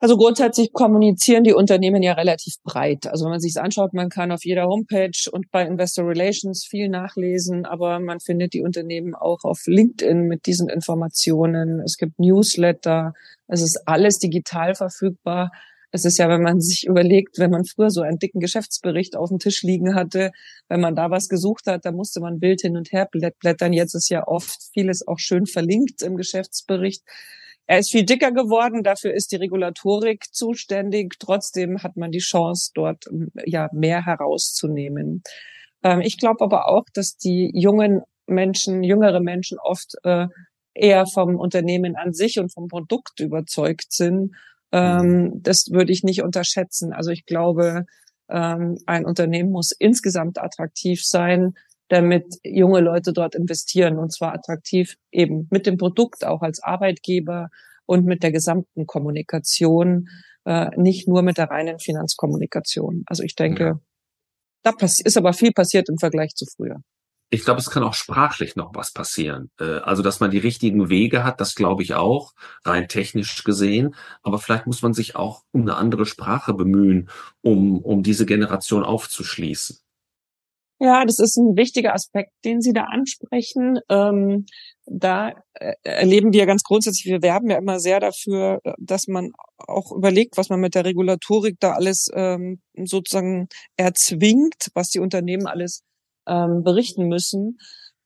Also 0.00 0.16
grundsätzlich 0.16 0.72
kommunizieren 0.72 1.44
die 1.44 1.54
Unternehmen 1.54 2.02
ja 2.02 2.12
relativ 2.12 2.56
breit. 2.62 3.06
Also 3.06 3.24
wenn 3.24 3.32
man 3.32 3.40
sich 3.40 3.58
anschaut, 3.58 3.94
man 3.94 4.10
kann 4.10 4.32
auf 4.32 4.44
jeder 4.44 4.64
Homepage 4.64 5.30
und 5.30 5.50
bei 5.50 5.62
Investor 5.62 6.06
Relations 6.06 6.64
viel 6.64 6.88
nachlesen, 6.88 7.64
aber 7.64 8.00
man 8.00 8.20
findet 8.20 8.52
die 8.52 8.62
Unternehmen 8.62 9.14
auch 9.14 9.44
auf 9.44 9.62
LinkedIn 9.66 10.26
mit 10.26 10.46
diesen 10.46 10.68
Informationen. 10.68 11.80
Es 11.80 11.96
gibt 11.96 12.18
Newsletter. 12.18 13.14
Es 13.46 13.62
ist 13.62 13.86
alles 13.86 14.18
digital 14.18 14.74
verfügbar. 14.74 15.50
Es 15.94 16.04
ist 16.04 16.18
ja, 16.18 16.28
wenn 16.28 16.42
man 16.42 16.60
sich 16.60 16.88
überlegt, 16.88 17.38
wenn 17.38 17.52
man 17.52 17.64
früher 17.64 17.88
so 17.88 18.00
einen 18.00 18.18
dicken 18.18 18.40
Geschäftsbericht 18.40 19.14
auf 19.14 19.28
dem 19.28 19.38
Tisch 19.38 19.62
liegen 19.62 19.94
hatte, 19.94 20.32
wenn 20.68 20.80
man 20.80 20.96
da 20.96 21.12
was 21.12 21.28
gesucht 21.28 21.68
hat, 21.68 21.84
da 21.84 21.92
musste 21.92 22.18
man 22.18 22.40
Bild 22.40 22.62
hin 22.62 22.76
und 22.76 22.90
her 22.90 23.08
blättern. 23.08 23.72
Jetzt 23.72 23.94
ist 23.94 24.08
ja 24.08 24.26
oft 24.26 24.58
vieles 24.72 25.06
auch 25.06 25.20
schön 25.20 25.46
verlinkt 25.46 26.02
im 26.02 26.16
Geschäftsbericht. 26.16 27.04
Er 27.68 27.78
ist 27.78 27.92
viel 27.92 28.04
dicker 28.04 28.32
geworden, 28.32 28.82
dafür 28.82 29.14
ist 29.14 29.30
die 29.30 29.36
Regulatorik 29.36 30.24
zuständig. 30.34 31.14
Trotzdem 31.20 31.84
hat 31.84 31.96
man 31.96 32.10
die 32.10 32.18
Chance, 32.18 32.72
dort 32.74 33.04
ja 33.46 33.68
mehr 33.72 34.04
herauszunehmen. 34.04 35.22
Ähm, 35.84 36.00
ich 36.00 36.18
glaube 36.18 36.42
aber 36.42 36.66
auch, 36.70 36.86
dass 36.92 37.18
die 37.18 37.52
jungen 37.54 38.02
Menschen, 38.26 38.82
jüngere 38.82 39.20
Menschen 39.20 39.58
oft 39.60 39.94
äh, 40.02 40.26
eher 40.74 41.06
vom 41.06 41.36
Unternehmen 41.36 41.94
an 41.94 42.12
sich 42.12 42.40
und 42.40 42.52
vom 42.52 42.66
Produkt 42.66 43.20
überzeugt 43.20 43.92
sind 43.92 44.32
ähm, 44.74 45.42
das 45.42 45.70
würde 45.70 45.92
ich 45.92 46.02
nicht 46.04 46.22
unterschätzen. 46.22 46.92
Also 46.92 47.10
ich 47.10 47.24
glaube, 47.24 47.86
Ähm, 48.26 48.78
ein 48.86 49.04
Unternehmen 49.04 49.50
muss 49.52 49.70
insgesamt 49.70 50.38
attraktiv 50.38 51.04
sein, 51.04 51.52
damit 51.88 52.24
junge 52.42 52.80
Leute 52.80 53.12
dort 53.12 53.34
investieren 53.34 53.98
und 53.98 54.12
zwar 54.12 54.32
attraktiv 54.32 54.96
eben 55.12 55.46
mit 55.50 55.66
dem 55.66 55.76
Produkt 55.76 56.24
auch 56.24 56.40
als 56.40 56.62
Arbeitgeber 56.62 57.50
und 57.84 58.06
mit 58.06 58.22
der 58.22 58.32
gesamten 58.32 58.86
Kommunikation, 58.86 60.08
äh, 60.46 60.70
nicht 60.80 61.06
nur 61.06 61.20
mit 61.22 61.36
der 61.36 61.50
reinen 61.50 61.78
Finanzkommunikation. 61.78 63.04
Also 63.06 63.22
ich 63.24 63.34
denke, 63.34 63.64
ja. 63.64 63.80
da 64.62 64.72
ist 64.80 65.18
aber 65.18 65.34
viel 65.34 65.52
passiert 65.52 65.90
im 65.90 65.98
Vergleich 65.98 66.34
zu 66.34 66.46
früher. 66.46 66.80
Ich 67.34 67.44
glaube, 67.44 67.58
es 67.58 67.68
kann 67.68 67.82
auch 67.82 67.94
sprachlich 67.94 68.54
noch 68.54 68.76
was 68.76 68.92
passieren. 68.92 69.50
Äh, 69.58 69.78
also, 69.80 70.02
dass 70.04 70.20
man 70.20 70.30
die 70.30 70.38
richtigen 70.38 70.88
Wege 70.88 71.24
hat, 71.24 71.40
das 71.40 71.56
glaube 71.56 71.82
ich 71.82 71.94
auch, 71.94 72.32
rein 72.64 72.86
technisch 72.86 73.42
gesehen. 73.42 73.96
Aber 74.22 74.38
vielleicht 74.38 74.66
muss 74.68 74.82
man 74.82 74.94
sich 74.94 75.16
auch 75.16 75.42
um 75.50 75.62
eine 75.62 75.74
andere 75.74 76.06
Sprache 76.06 76.54
bemühen, 76.54 77.08
um, 77.42 77.78
um 77.80 78.04
diese 78.04 78.24
Generation 78.24 78.84
aufzuschließen. 78.84 79.78
Ja, 80.78 81.04
das 81.04 81.18
ist 81.18 81.36
ein 81.36 81.56
wichtiger 81.56 81.94
Aspekt, 81.94 82.30
den 82.44 82.60
Sie 82.60 82.72
da 82.72 82.84
ansprechen. 82.84 83.80
Ähm, 83.88 84.46
da 84.86 85.32
äh, 85.54 85.74
erleben 85.82 86.32
wir 86.32 86.46
ganz 86.46 86.62
grundsätzlich, 86.62 87.06
wir 87.06 87.22
werben 87.22 87.50
ja 87.50 87.58
immer 87.58 87.80
sehr 87.80 87.98
dafür, 87.98 88.60
dass 88.78 89.08
man 89.08 89.32
auch 89.58 89.90
überlegt, 89.90 90.36
was 90.36 90.50
man 90.50 90.60
mit 90.60 90.76
der 90.76 90.84
Regulatorik 90.84 91.56
da 91.58 91.72
alles 91.72 92.10
ähm, 92.14 92.60
sozusagen 92.76 93.48
erzwingt, 93.76 94.68
was 94.74 94.90
die 94.90 95.00
Unternehmen 95.00 95.48
alles 95.48 95.82
ähm, 96.26 96.62
berichten 96.62 97.08
müssen. 97.08 97.58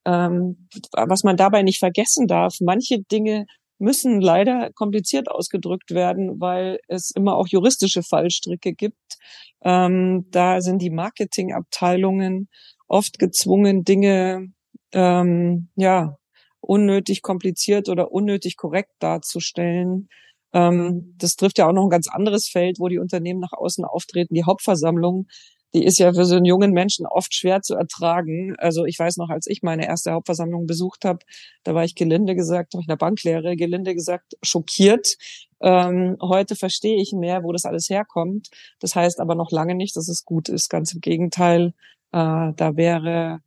Ähm, 0.05 0.69
was 0.93 1.23
man 1.25 1.37
dabei 1.37 1.63
nicht 1.63 1.79
vergessen 1.79 2.27
darf, 2.27 2.57
manche 2.61 3.01
Dinge 3.01 3.47
müssen 3.79 4.21
leider 4.21 4.71
kompliziert 4.75 5.31
ausgedrückt 5.31 5.91
werden, 5.93 6.41
weil 6.41 6.81
es 6.89 7.11
immer 7.11 7.37
auch 7.37 7.47
juristische 7.47 8.03
Fallstricke 8.03 8.73
gibt. 8.73 9.17
Ähm, 9.63 10.27
da 10.31 10.61
sind 10.61 10.83
die 10.83 10.91
Marketingabteilungen 10.91 12.49
oft 12.89 13.19
gezwungen, 13.19 13.85
Dinge 13.85 14.49
ähm, 14.93 15.69
ja 15.77 16.17
unnötig 16.61 17.23
kompliziert 17.23 17.89
oder 17.89 18.13
unnötig 18.13 18.57
korrekt 18.57 18.93
darzustellen. 18.99 20.09
Ähm, 20.53 21.15
das 21.19 21.37
trifft 21.37 21.59
ja 21.59 21.69
auch 21.69 21.73
noch 21.73 21.85
ein 21.85 21.91
ganz 21.91 22.09
anderes 22.09 22.49
Feld, 22.49 22.79
wo 22.81 22.89
die 22.89 22.99
Unternehmen 22.99 23.41
nach 23.41 23.53
außen 23.53 23.85
auftreten, 23.85 24.35
die 24.35 24.45
Hauptversammlung 24.45 25.29
die 25.75 25.85
ist 25.85 25.99
ja 25.99 26.13
für 26.13 26.25
so 26.25 26.37
einen 26.37 26.47
jungen 26.47 26.73
Menschen 26.73 27.07
oft 27.07 27.35
schwer 27.35 27.63
zu 27.63 27.75
ertragen. 27.75 28.55
Also 28.59 28.87
ich 28.87 28.99
weiß 28.99 29.19
noch, 29.19 29.29
als 29.31 29.47
ich 29.47 29.63
meine 29.63 29.87
erste 29.87 30.13
Hauptversammlung 30.13 30.67
besucht 30.67 31.05
habe, 31.05 31.21
da 31.65 31.75
war 31.75 31.85
ich 31.85 31.95
gelinde 31.95 32.35
gesagt, 32.35 32.73
habe 32.75 32.81
ich 32.81 32.87
in 32.87 32.93
der 32.93 32.97
Banklehre 32.97 33.57
gelinde 33.57 33.95
gesagt, 33.95 34.35
schockiert. 34.43 35.17
Ähm, 35.61 36.17
heute 36.23 36.57
verstehe 36.57 37.01
ich 37.01 37.13
mehr, 37.13 37.43
wo 37.45 37.53
das 37.53 37.65
alles 37.65 37.91
herkommt. 37.91 38.49
Das 38.81 38.95
heißt 38.95 39.21
aber 39.21 39.35
noch 39.35 39.51
lange 39.51 39.75
nicht, 39.75 39.97
dass 39.97 40.09
es 40.09 40.25
gut 40.25 40.49
ist. 40.49 40.71
Ganz 40.71 40.95
im 40.95 41.01
Gegenteil, 41.01 41.75
äh, 42.13 42.53
da 42.57 42.77
wäre 42.77 43.41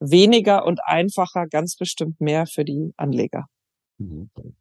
weniger 0.00 0.66
und 0.66 0.80
einfacher 0.84 1.46
ganz 1.48 1.76
bestimmt 1.76 2.20
mehr 2.20 2.46
für 2.46 2.64
die 2.64 2.92
Anleger. 2.96 3.46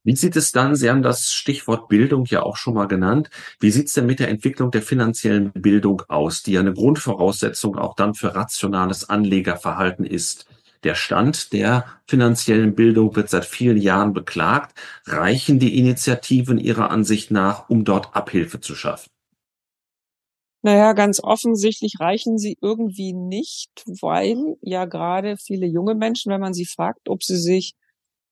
Wie 0.04 0.16
sieht 0.16 0.36
es 0.36 0.52
dann, 0.52 0.76
Sie 0.76 0.90
haben 0.90 1.02
das 1.02 1.32
Stichwort 1.32 1.88
Bildung 1.88 2.26
ja 2.26 2.44
auch 2.44 2.58
schon 2.58 2.74
mal 2.74 2.88
genannt, 2.88 3.30
wie 3.60 3.72
sieht 3.72 3.88
es 3.88 3.94
denn 3.94 4.06
mit 4.06 4.20
der 4.20 4.30
Entwicklung 4.30 4.72
der 4.72 4.82
finanziellen 4.82 5.52
Bildung 5.54 6.04
aus, 6.08 6.44
die 6.44 6.54
ja 6.54 6.60
eine 6.60 6.74
Grundvoraussetzung 6.74 7.78
auch 7.78 7.96
dann 7.96 8.14
für 8.14 8.36
rationales 8.36 9.10
Anlegerverhalten 9.10 10.06
ist? 10.06 10.48
Der 10.84 10.96
Stand 10.96 11.54
der 11.54 11.86
finanziellen 12.08 12.74
Bildung 12.74 13.16
wird 13.16 13.30
seit 13.30 13.46
vielen 13.46 13.78
Jahren 13.78 14.14
beklagt. 14.14 14.76
Reichen 15.06 15.60
die 15.60 15.78
Initiativen 15.78 16.58
Ihrer 16.58 16.90
Ansicht 16.90 17.30
nach, 17.30 17.70
um 17.70 17.86
dort 17.86 18.16
Abhilfe 18.16 18.60
zu 18.62 18.74
schaffen? 18.74 19.10
Naja, 20.64 20.94
ganz 20.94 21.20
offensichtlich 21.24 21.94
reichen 22.00 22.38
sie 22.38 22.58
irgendwie 22.62 23.14
nicht, 23.14 23.72
weil 24.02 24.58
ja 24.62 24.86
gerade 24.86 25.38
viele 25.38 25.66
junge 25.66 25.96
Menschen, 25.96 26.32
wenn 26.32 26.42
man 26.42 26.54
sie 26.54 26.66
fragt, 26.66 27.10
ob 27.10 27.24
sie 27.24 27.38
sich 27.38 27.74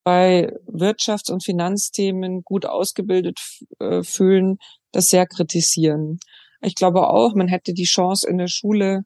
bei 0.10 0.52
Wirtschafts- 0.66 1.32
und 1.32 1.44
Finanzthemen 1.44 2.42
gut 2.42 2.66
ausgebildet 2.66 3.40
äh, 3.78 4.02
fühlen, 4.02 4.58
das 4.92 5.12
sehr 5.12 5.28
kritisieren. 5.28 6.18
Ich 6.62 6.74
glaube 6.74 7.08
auch, 7.12 7.36
man 7.36 7.48
hätte 7.48 7.76
die 7.76 7.84
Chance 7.84 8.28
in 8.28 8.40
der 8.40 8.48
Schule 8.48 9.04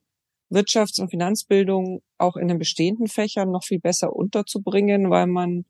Wirtschafts- 0.50 1.01
und 1.01 1.10
Finanzbildung 1.10 2.03
auch 2.17 2.38
in 2.38 2.48
den 2.48 2.57
bestehenden 2.57 3.07
Fächern 3.07 3.51
noch 3.51 3.65
viel 3.65 3.81
besser 3.81 4.15
unterzubringen, 4.15 5.10
weil 5.10 5.27
man, 5.27 5.65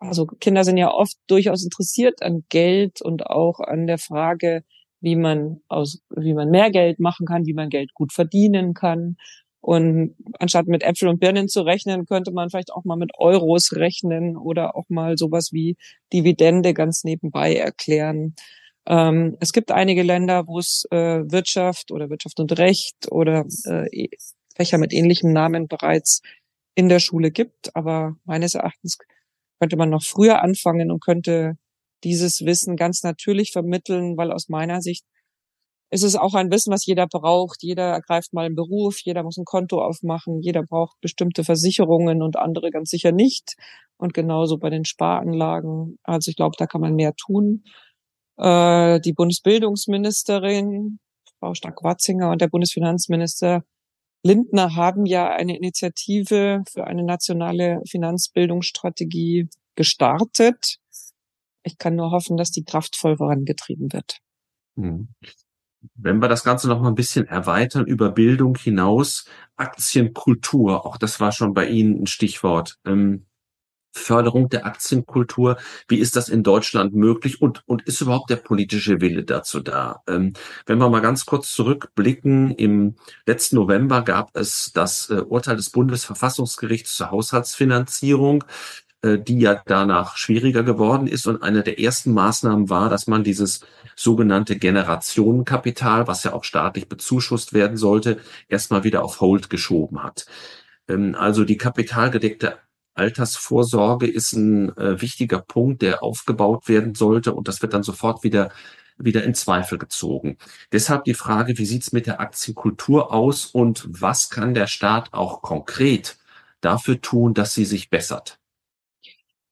also 0.00 0.26
Kinder 0.26 0.64
sind 0.64 0.78
ja 0.78 0.92
oft 0.92 1.14
durchaus 1.28 1.62
interessiert 1.62 2.20
an 2.20 2.42
Geld 2.48 3.02
und 3.02 3.26
auch 3.26 3.60
an 3.60 3.86
der 3.86 3.98
Frage, 3.98 4.64
wie 5.00 5.14
man 5.14 5.60
aus, 5.68 6.00
wie 6.10 6.34
man 6.34 6.50
mehr 6.50 6.72
Geld 6.72 6.98
machen 6.98 7.24
kann, 7.24 7.46
wie 7.46 7.54
man 7.54 7.68
Geld 7.68 7.94
gut 7.94 8.12
verdienen 8.12 8.74
kann. 8.74 9.14
Und 9.62 10.16
anstatt 10.40 10.66
mit 10.66 10.82
Äpfel 10.82 11.08
und 11.08 11.20
Birnen 11.20 11.48
zu 11.48 11.62
rechnen, 11.62 12.04
könnte 12.04 12.32
man 12.32 12.50
vielleicht 12.50 12.72
auch 12.72 12.84
mal 12.84 12.96
mit 12.96 13.12
Euros 13.16 13.72
rechnen 13.72 14.36
oder 14.36 14.74
auch 14.74 14.86
mal 14.88 15.16
sowas 15.16 15.52
wie 15.52 15.76
Dividende 16.12 16.74
ganz 16.74 17.04
nebenbei 17.04 17.54
erklären. 17.54 18.34
Ähm, 18.86 19.36
es 19.38 19.52
gibt 19.52 19.70
einige 19.70 20.02
Länder, 20.02 20.48
wo 20.48 20.58
es 20.58 20.84
äh, 20.90 20.96
Wirtschaft 21.30 21.92
oder 21.92 22.10
Wirtschaft 22.10 22.40
und 22.40 22.58
Recht 22.58 22.96
oder 23.12 23.44
äh, 23.66 23.86
e-, 23.92 24.10
Fächer 24.56 24.78
mit 24.78 24.92
ähnlichem 24.92 25.32
Namen 25.32 25.68
bereits 25.68 26.22
in 26.74 26.88
der 26.88 26.98
Schule 26.98 27.30
gibt. 27.30 27.74
Aber 27.76 28.16
meines 28.24 28.54
Erachtens 28.54 28.98
könnte 29.60 29.76
man 29.76 29.90
noch 29.90 30.02
früher 30.02 30.42
anfangen 30.42 30.90
und 30.90 31.00
könnte 31.00 31.56
dieses 32.02 32.44
Wissen 32.44 32.74
ganz 32.74 33.04
natürlich 33.04 33.52
vermitteln, 33.52 34.16
weil 34.16 34.32
aus 34.32 34.48
meiner 34.48 34.82
Sicht 34.82 35.04
es 35.92 36.02
ist 36.02 36.16
auch 36.16 36.32
ein 36.32 36.50
Wissen, 36.50 36.72
was 36.72 36.86
jeder 36.86 37.06
braucht. 37.06 37.62
Jeder 37.62 37.84
ergreift 37.84 38.32
mal 38.32 38.46
einen 38.46 38.54
Beruf, 38.54 39.00
jeder 39.04 39.22
muss 39.22 39.36
ein 39.36 39.44
Konto 39.44 39.82
aufmachen, 39.82 40.40
jeder 40.40 40.62
braucht 40.62 40.98
bestimmte 41.02 41.44
Versicherungen 41.44 42.22
und 42.22 42.38
andere 42.38 42.70
ganz 42.70 42.88
sicher 42.88 43.12
nicht. 43.12 43.56
Und 43.98 44.14
genauso 44.14 44.56
bei 44.56 44.70
den 44.70 44.86
Sparanlagen. 44.86 45.98
Also 46.02 46.30
ich 46.30 46.36
glaube, 46.36 46.56
da 46.58 46.66
kann 46.66 46.80
man 46.80 46.94
mehr 46.94 47.12
tun. 47.14 47.64
Äh, 48.38 49.00
die 49.00 49.12
Bundesbildungsministerin, 49.12 50.98
Frau 51.38 51.52
Stark-Watzinger 51.52 52.30
und 52.30 52.40
der 52.40 52.48
Bundesfinanzminister 52.48 53.62
Lindner 54.24 54.74
haben 54.74 55.04
ja 55.04 55.28
eine 55.28 55.58
Initiative 55.58 56.62
für 56.72 56.86
eine 56.86 57.04
nationale 57.04 57.82
Finanzbildungsstrategie 57.86 59.50
gestartet. 59.76 60.78
Ich 61.64 61.76
kann 61.76 61.96
nur 61.96 62.12
hoffen, 62.12 62.38
dass 62.38 62.50
die 62.50 62.64
kraftvoll 62.64 63.18
vorangetrieben 63.18 63.92
wird. 63.92 64.20
Hm. 64.76 65.08
Wenn 65.94 66.20
wir 66.20 66.28
das 66.28 66.44
Ganze 66.44 66.68
noch 66.68 66.80
mal 66.80 66.88
ein 66.88 66.94
bisschen 66.94 67.26
erweitern 67.26 67.86
über 67.86 68.10
Bildung 68.10 68.56
hinaus, 68.56 69.26
Aktienkultur, 69.56 70.86
auch 70.86 70.96
das 70.96 71.20
war 71.20 71.32
schon 71.32 71.54
bei 71.54 71.66
Ihnen 71.68 72.02
ein 72.02 72.06
Stichwort. 72.06 72.78
Ähm, 72.84 73.26
Förderung 73.92 74.48
der 74.48 74.66
Aktienkultur, 74.66 75.58
wie 75.86 75.98
ist 75.98 76.16
das 76.16 76.28
in 76.28 76.42
Deutschland 76.42 76.94
möglich 76.94 77.42
und, 77.42 77.62
und 77.66 77.82
ist 77.82 78.00
überhaupt 78.00 78.30
der 78.30 78.36
politische 78.36 79.00
Wille 79.00 79.24
dazu 79.24 79.60
da? 79.60 80.02
Ähm, 80.08 80.32
wenn 80.66 80.78
wir 80.78 80.88
mal 80.88 81.00
ganz 81.00 81.26
kurz 81.26 81.52
zurückblicken, 81.52 82.52
im 82.52 82.96
letzten 83.26 83.56
November 83.56 84.02
gab 84.02 84.34
es 84.34 84.72
das 84.72 85.10
äh, 85.10 85.20
Urteil 85.20 85.56
des 85.56 85.70
Bundesverfassungsgerichts 85.70 86.96
zur 86.96 87.10
Haushaltsfinanzierung. 87.10 88.44
Äh, 89.02 89.18
die 89.18 89.40
ja 89.40 89.60
danach 89.66 90.16
schwieriger 90.16 90.62
geworden 90.62 91.08
ist. 91.08 91.26
Und 91.26 91.42
eine 91.42 91.64
der 91.64 91.80
ersten 91.80 92.12
Maßnahmen 92.12 92.70
war, 92.70 92.88
dass 92.88 93.08
man 93.08 93.24
dieses 93.24 93.62
sogenannte 93.96 94.56
Generationenkapital, 94.56 96.06
was 96.06 96.22
ja 96.22 96.32
auch 96.32 96.44
staatlich 96.44 96.88
bezuschusst 96.88 97.52
werden 97.52 97.76
sollte, 97.76 98.20
erstmal 98.48 98.84
wieder 98.84 99.02
auf 99.04 99.20
Hold 99.20 99.50
geschoben 99.50 100.04
hat. 100.04 100.26
Ähm, 100.88 101.16
also 101.16 101.44
die 101.44 101.56
kapitalgedeckte 101.56 102.58
Altersvorsorge 102.94 104.06
ist 104.06 104.34
ein 104.34 104.76
äh, 104.76 105.00
wichtiger 105.00 105.40
Punkt, 105.40 105.82
der 105.82 106.02
aufgebaut 106.04 106.68
werden 106.68 106.94
sollte 106.94 107.34
und 107.34 107.48
das 107.48 107.62
wird 107.62 107.74
dann 107.74 107.82
sofort 107.82 108.22
wieder 108.24 108.50
wieder 108.98 109.24
in 109.24 109.34
Zweifel 109.34 109.78
gezogen. 109.78 110.36
Deshalb 110.70 111.04
die 111.04 111.14
Frage, 111.14 111.58
wie 111.58 111.64
sieht's 111.66 111.92
mit 111.92 112.06
der 112.06 112.20
Aktienkultur 112.20 113.12
aus 113.12 113.46
und 113.46 113.84
was 113.88 114.30
kann 114.30 114.54
der 114.54 114.66
Staat 114.68 115.12
auch 115.12 115.42
konkret 115.42 116.18
dafür 116.60 117.00
tun, 117.00 117.34
dass 117.34 117.54
sie 117.54 117.64
sich 117.64 117.90
bessert? 117.90 118.41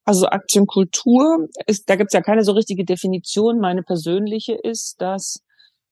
Also 0.05 0.27
Aktienkultur, 0.27 1.47
ist, 1.67 1.89
da 1.89 1.95
gibt's 1.95 2.13
ja 2.13 2.21
keine 2.21 2.43
so 2.43 2.53
richtige 2.53 2.85
Definition. 2.85 3.59
Meine 3.59 3.83
persönliche 3.83 4.53
ist, 4.53 4.99
dass 4.99 5.43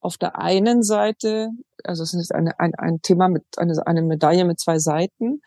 auf 0.01 0.17
der 0.17 0.39
einen 0.39 0.81
Seite, 0.83 1.49
also 1.83 2.03
es 2.03 2.13
ist 2.13 2.33
eine, 2.33 2.59
ein, 2.59 2.73
ein 2.75 3.01
Thema 3.01 3.27
mit 3.27 3.43
eine, 3.57 3.75
eine 3.85 4.01
Medaille 4.01 4.45
mit 4.45 4.59
zwei 4.59 4.79
Seiten, 4.79 5.41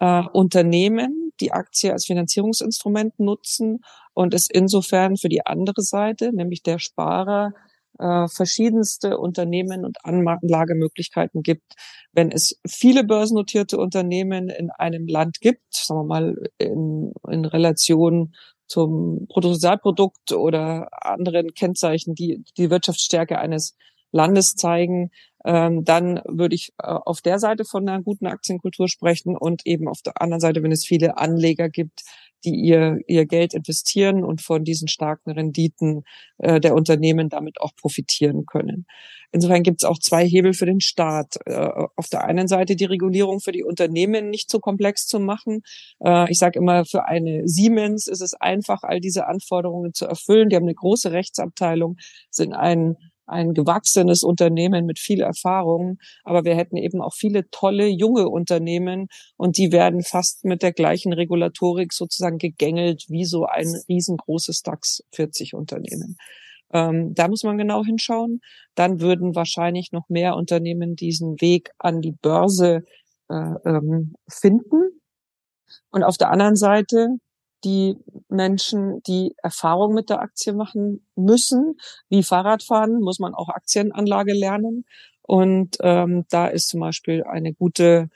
äh, 0.00 0.22
Unternehmen 0.32 1.32
die 1.40 1.52
Aktie 1.52 1.92
als 1.92 2.06
Finanzierungsinstrument 2.06 3.18
nutzen 3.18 3.80
und 4.14 4.34
es 4.34 4.48
insofern 4.50 5.16
für 5.16 5.28
die 5.28 5.46
andere 5.46 5.82
Seite, 5.82 6.32
nämlich 6.32 6.62
der 6.62 6.78
Sparer, 6.78 7.52
äh, 7.98 8.28
verschiedenste 8.28 9.18
Unternehmen 9.18 9.84
und 9.84 9.98
Anlagemöglichkeiten 10.04 11.42
gibt. 11.42 11.74
Wenn 12.12 12.30
es 12.30 12.60
viele 12.66 13.04
börsennotierte 13.04 13.78
Unternehmen 13.78 14.48
in 14.48 14.70
einem 14.70 15.06
Land 15.06 15.40
gibt, 15.40 15.74
sagen 15.74 16.00
wir 16.00 16.04
mal 16.04 16.36
in, 16.58 17.12
in 17.28 17.44
Relation 17.44 18.34
zum 18.66 19.26
Bruttosozialprodukt 19.28 20.32
oder 20.32 20.88
anderen 20.92 21.54
Kennzeichen, 21.54 22.14
die 22.14 22.44
die 22.56 22.70
Wirtschaftsstärke 22.70 23.38
eines 23.38 23.76
Landes 24.10 24.54
zeigen, 24.54 25.10
ähm, 25.44 25.84
dann 25.84 26.20
würde 26.26 26.54
ich 26.54 26.72
äh, 26.78 26.86
auf 26.86 27.20
der 27.20 27.38
Seite 27.38 27.64
von 27.64 27.88
einer 27.88 28.02
guten 28.02 28.26
Aktienkultur 28.26 28.88
sprechen 28.88 29.36
und 29.36 29.66
eben 29.66 29.88
auf 29.88 30.02
der 30.02 30.20
anderen 30.20 30.40
Seite, 30.40 30.62
wenn 30.62 30.72
es 30.72 30.84
viele 30.84 31.18
Anleger 31.18 31.68
gibt, 31.68 32.02
die 32.44 32.54
ihr, 32.54 32.98
ihr 33.06 33.26
Geld 33.26 33.54
investieren 33.54 34.24
und 34.24 34.40
von 34.40 34.64
diesen 34.64 34.88
starken 34.88 35.30
Renditen 35.30 36.04
äh, 36.38 36.60
der 36.60 36.74
Unternehmen 36.74 37.28
damit 37.28 37.60
auch 37.60 37.74
profitieren 37.76 38.46
können. 38.46 38.86
Insofern 39.30 39.62
gibt 39.62 39.82
es 39.82 39.88
auch 39.88 39.98
zwei 39.98 40.26
Hebel 40.26 40.54
für 40.54 40.64
den 40.64 40.80
Staat. 40.80 41.36
Äh, 41.44 41.70
auf 41.96 42.08
der 42.08 42.24
einen 42.24 42.48
Seite 42.48 42.76
die 42.76 42.86
Regulierung 42.86 43.40
für 43.40 43.52
die 43.52 43.62
Unternehmen 43.62 44.30
nicht 44.30 44.50
so 44.50 44.58
komplex 44.58 45.06
zu 45.06 45.20
machen. 45.20 45.62
Äh, 46.02 46.30
ich 46.30 46.38
sage 46.38 46.58
immer, 46.58 46.84
für 46.84 47.06
eine 47.06 47.46
Siemens 47.46 48.06
ist 48.06 48.22
es 48.22 48.34
einfach, 48.34 48.82
all 48.82 49.00
diese 49.00 49.26
Anforderungen 49.26 49.92
zu 49.92 50.06
erfüllen. 50.06 50.48
Die 50.48 50.56
haben 50.56 50.64
eine 50.64 50.74
große 50.74 51.12
Rechtsabteilung, 51.12 51.96
sind 52.30 52.54
ein 52.54 52.96
ein 53.28 53.54
gewachsenes 53.54 54.22
Unternehmen 54.22 54.86
mit 54.86 54.98
viel 54.98 55.20
Erfahrung, 55.20 55.98
aber 56.24 56.44
wir 56.44 56.56
hätten 56.56 56.76
eben 56.76 57.00
auch 57.00 57.14
viele 57.14 57.48
tolle 57.50 57.86
junge 57.86 58.28
Unternehmen 58.28 59.08
und 59.36 59.58
die 59.58 59.72
werden 59.72 60.02
fast 60.02 60.44
mit 60.44 60.62
der 60.62 60.72
gleichen 60.72 61.12
Regulatorik 61.12 61.92
sozusagen 61.92 62.38
gegängelt 62.38 63.04
wie 63.08 63.24
so 63.24 63.44
ein 63.44 63.74
riesengroßes 63.88 64.62
DAX 64.62 65.02
40 65.12 65.54
Unternehmen. 65.54 66.16
Ähm, 66.72 67.14
da 67.14 67.28
muss 67.28 67.44
man 67.44 67.58
genau 67.58 67.84
hinschauen. 67.84 68.40
Dann 68.74 69.00
würden 69.00 69.34
wahrscheinlich 69.34 69.92
noch 69.92 70.08
mehr 70.08 70.36
Unternehmen 70.36 70.96
diesen 70.96 71.40
Weg 71.40 71.70
an 71.78 72.00
die 72.00 72.12
Börse 72.12 72.84
äh, 73.28 73.54
ähm, 73.64 74.14
finden. 74.28 75.00
Und 75.90 76.02
auf 76.02 76.16
der 76.16 76.30
anderen 76.30 76.56
Seite 76.56 77.08
die 77.64 77.96
Menschen, 78.28 79.02
die 79.06 79.34
Erfahrung 79.42 79.94
mit 79.94 80.10
der 80.10 80.20
Aktie 80.20 80.52
machen 80.52 81.06
müssen. 81.16 81.74
Wie 82.08 82.22
Fahrradfahren 82.22 83.00
muss 83.00 83.18
man 83.18 83.34
auch 83.34 83.48
Aktienanlage 83.48 84.32
lernen. 84.32 84.84
Und 85.22 85.76
ähm, 85.80 86.24
da 86.30 86.46
ist 86.46 86.68
zum 86.68 86.80
Beispiel 86.80 87.24
eine 87.24 87.52
gute 87.52 88.08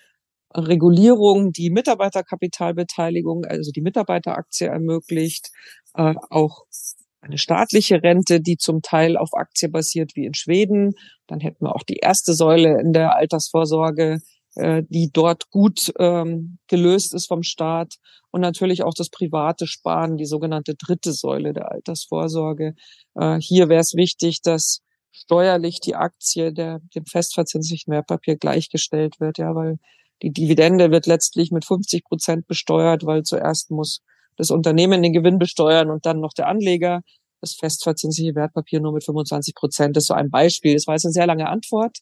Regulierung, 0.55 1.53
die 1.53 1.71
Mitarbeiterkapitalbeteiligung, 1.71 3.45
also 3.45 3.71
die 3.71 3.81
Mitarbeiteraktie 3.81 4.67
ermöglicht, 4.67 5.51
äh, 5.95 6.15
auch 6.31 6.65
eine 7.21 7.39
staatliche 7.39 8.03
Rente, 8.03 8.41
die 8.41 8.57
zum 8.57 8.83
Teil 8.83 9.17
auf 9.17 9.31
Aktie 9.35 9.69
basiert 9.69 10.17
wie 10.17 10.27
in 10.27 10.35
Schweden. 10.35 10.95
Dann 11.27 11.41
hätten 11.41 11.65
wir 11.65 11.75
auch 11.75 11.85
die 11.85 11.97
erste 11.97 12.35
Säule 12.35 12.81
in 12.81 12.93
der 12.93 13.15
Altersvorsorge, 13.15 14.21
äh, 14.55 14.83
die 14.89 15.11
dort 15.13 15.51
gut 15.51 15.93
ähm, 15.99 16.59
gelöst 16.69 17.15
ist 17.15 17.27
vom 17.27 17.43
Staat 17.43 17.95
und 18.31 18.41
natürlich 18.41 18.83
auch 18.83 18.95
das 18.95 19.09
private 19.09 19.67
Sparen, 19.67 20.17
die 20.17 20.27
sogenannte 20.27 20.75
dritte 20.75 21.13
Säule 21.13 21.53
der 21.53 21.71
Altersvorsorge. 21.71 22.75
Äh, 23.15 23.39
hier 23.41 23.69
wäre 23.69 23.81
es 23.81 23.95
wichtig, 23.95 24.43
dass 24.43 24.83
steuerlich 25.11 25.81
die 25.81 25.95
Aktie 25.95 26.53
der, 26.53 26.81
dem 26.95 27.07
festverzinslichen 27.07 27.93
Wertpapier 27.93 28.37
gleichgestellt 28.37 29.21
wird, 29.21 29.39
ja, 29.39 29.55
weil 29.55 29.79
die 30.23 30.33
Dividende 30.33 30.91
wird 30.91 31.07
letztlich 31.07 31.51
mit 31.51 31.65
50 31.65 32.05
Prozent 32.05 32.47
besteuert, 32.47 33.05
weil 33.05 33.23
zuerst 33.25 33.71
muss 33.71 34.03
das 34.37 34.51
Unternehmen 34.51 35.03
den 35.03 35.13
Gewinn 35.13 35.39
besteuern 35.39 35.91
und 35.91 36.07
dann 36.07 36.21
noch 36.21 36.33
der 36.33 36.49
Anleger. 36.49 37.03
Das 37.41 37.55
festverzinsliche 37.55 38.35
Wertpapier 38.37 38.81
nur 38.81 38.93
mit 38.93 39.05
25 39.05 39.55
Prozent. 39.55 39.97
Das 39.97 40.05
ist 40.05 40.09
so 40.09 40.15
ein 40.15 40.31
Beispiel. 40.31 40.75
Das 40.75 40.87
war 40.87 40.95
jetzt 40.95 41.05
eine 41.05 41.13
sehr 41.13 41.27
lange 41.27 41.49
Antwort. 41.49 41.99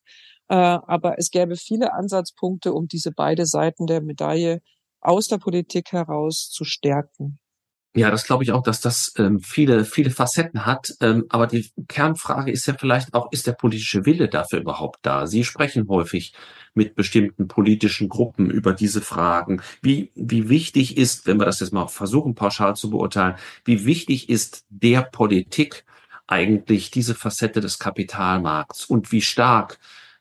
Äh, 0.50 0.56
aber 0.56 1.16
es 1.16 1.30
gäbe 1.30 1.54
viele 1.54 1.94
Ansatzpunkte, 1.94 2.72
um 2.72 2.88
diese 2.88 3.12
beide 3.12 3.46
Seiten 3.46 3.86
der 3.86 4.00
Medaille 4.00 4.62
aus 5.00 5.28
der 5.28 5.38
Politik 5.38 5.92
heraus 5.92 6.50
zu 6.50 6.64
stärken. 6.64 7.38
Ja, 7.94 8.10
das 8.10 8.24
glaube 8.24 8.42
ich 8.42 8.50
auch, 8.50 8.62
dass 8.64 8.80
das 8.80 9.12
ähm, 9.16 9.38
viele, 9.40 9.84
viele 9.84 10.10
Facetten 10.10 10.66
hat. 10.66 10.92
Ähm, 11.00 11.26
aber 11.28 11.46
die 11.46 11.70
Kernfrage 11.86 12.50
ist 12.50 12.66
ja 12.66 12.74
vielleicht 12.76 13.14
auch, 13.14 13.30
ist 13.30 13.46
der 13.46 13.52
politische 13.52 14.06
Wille 14.06 14.28
dafür 14.28 14.58
überhaupt 14.60 14.98
da? 15.02 15.28
Sie 15.28 15.44
sprechen 15.44 15.88
häufig 15.88 16.34
mit 16.74 16.96
bestimmten 16.96 17.46
politischen 17.46 18.08
Gruppen 18.08 18.50
über 18.50 18.72
diese 18.72 19.00
Fragen. 19.02 19.62
Wie, 19.82 20.10
wie 20.16 20.48
wichtig 20.48 20.96
ist, 20.96 21.26
wenn 21.26 21.38
wir 21.38 21.46
das 21.46 21.60
jetzt 21.60 21.72
mal 21.72 21.86
versuchen, 21.86 22.34
pauschal 22.34 22.74
zu 22.74 22.90
beurteilen, 22.90 23.36
wie 23.64 23.84
wichtig 23.86 24.28
ist 24.28 24.64
der 24.68 25.02
Politik 25.02 25.84
eigentlich 26.26 26.90
diese 26.90 27.14
Facette 27.14 27.60
des 27.60 27.78
Kapitalmarkts 27.78 28.84
und 28.84 29.12
wie 29.12 29.22
stark 29.22 29.78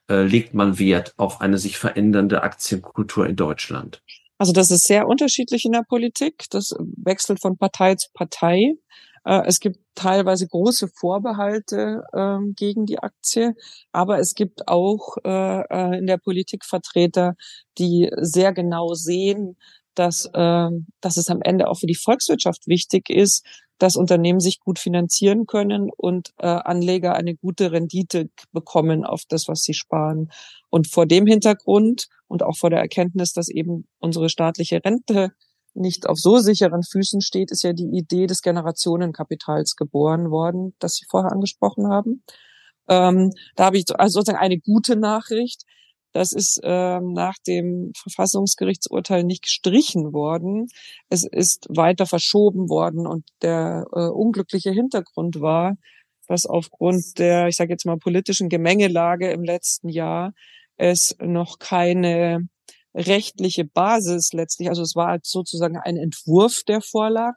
äh, 0.10 0.24
legt 0.24 0.54
man 0.54 0.80
Wert 0.80 1.14
auf 1.18 1.42
eine 1.42 1.58
sich 1.58 1.78
verändernde 1.78 2.44
Aktienkultur 2.44 3.28
in 3.28 3.36
Deutschland? 3.36 4.02
Also 4.38 4.54
das 4.54 4.72
ist 4.72 4.86
sehr 4.86 5.08
unterschiedlich 5.08 5.66
in 5.66 5.74
der 5.74 5.84
Politik. 5.88 6.46
Das 6.50 6.74
wechselt 6.80 7.42
von 7.42 7.58
Partei 7.58 7.96
zu 7.96 8.10
Partei. 8.14 8.76
Äh, 9.26 9.42
es 9.46 9.60
gibt 9.60 9.80
teilweise 9.96 10.48
große 10.48 10.88
Vorbehalte 10.88 12.04
ähm, 12.14 12.54
gegen 12.56 12.86
die 12.86 13.00
Aktie, 13.00 13.56
aber 13.92 14.20
es 14.20 14.34
gibt 14.34 14.68
auch 14.68 15.18
äh, 15.26 15.98
in 15.98 16.08
der 16.08 16.18
Politik 16.18 16.66
Vertreter, 16.66 17.36
die 17.78 18.10
sehr 18.18 18.54
genau 18.54 18.94
sehen, 18.94 19.58
dass, 20.00 20.30
ähm, 20.34 20.88
dass 21.02 21.18
es 21.18 21.30
am 21.30 21.42
Ende 21.42 21.68
auch 21.68 21.80
für 21.80 21.86
die 21.86 21.96
Volkswirtschaft 21.96 22.68
wichtig 22.68 23.10
ist, 23.10 23.46
dass 23.80 23.98
Unternehmen 23.98 24.40
sich 24.40 24.60
gut 24.60 24.80
finanzieren 24.80 25.46
können 25.46 25.90
und 25.96 26.30
äh, 26.38 26.48
Anleger 26.48 27.16
eine 27.16 27.36
gute 27.36 27.74
Rendite 27.74 28.30
bekommen 28.54 29.04
auf 29.04 29.24
das, 29.28 29.50
was 29.50 29.62
sie 29.62 29.74
sparen. 29.74 30.32
Und 30.70 30.88
vor 30.88 31.06
dem 31.06 31.26
Hintergrund 31.28 32.08
und 32.28 32.44
auch 32.44 32.58
vor 32.58 32.70
der 32.70 32.80
Erkenntnis, 32.80 33.34
dass 33.34 33.50
eben 33.50 33.88
unsere 34.00 34.30
staatliche 34.30 34.82
Rente 34.84 35.32
nicht 35.74 36.08
auf 36.08 36.18
so 36.18 36.38
sicheren 36.38 36.84
Füßen 36.84 37.20
steht, 37.20 37.52
ist 37.52 37.64
ja 37.64 37.74
die 37.74 37.90
Idee 37.92 38.26
des 38.26 38.42
Generationenkapitals 38.42 39.76
geboren 39.76 40.32
worden, 40.32 40.76
das 40.80 40.96
Sie 40.96 41.06
vorher 41.10 41.32
angesprochen 41.32 41.90
haben. 41.90 42.24
Ähm, 42.88 43.32
da 43.56 43.66
habe 43.66 43.78
ich 43.78 43.86
also 43.98 44.20
sozusagen 44.20 44.44
eine 44.44 44.60
gute 44.60 44.96
Nachricht. 44.96 45.64
Das 46.12 46.32
ist 46.32 46.60
ähm, 46.64 47.14
nach 47.14 47.36
dem 47.48 47.92
Verfassungsgerichtsurteil 48.02 49.24
nicht 49.24 49.44
gestrichen 49.44 50.12
worden. 50.12 50.68
Es 51.10 51.24
ist 51.24 51.68
weiter 51.70 52.06
verschoben 52.06 52.70
worden 52.70 53.06
und 53.06 53.26
der 53.42 53.86
äh, 53.94 54.08
unglückliche 54.08 54.72
Hintergrund 54.72 55.40
war, 55.40 55.76
dass 56.28 56.46
aufgrund 56.46 57.20
der, 57.20 57.48
ich 57.48 57.56
sage 57.56 57.72
jetzt 57.72 57.86
mal, 57.86 57.98
politischen 57.98 58.50
Gemengelage 58.50 59.32
im 59.32 59.44
letzten 59.44 59.90
Jahr 59.90 60.34
es 60.78 61.16
noch 61.20 61.60
keine 61.60 62.48
rechtliche 62.96 63.66
Basis 63.66 64.34
letztlich, 64.34 64.70
also 64.70 64.82
es 64.82 64.96
war 64.96 65.20
sozusagen 65.22 65.78
ein 65.78 65.98
Entwurf, 65.98 66.64
der 66.68 66.82
vorlag, 66.82 67.34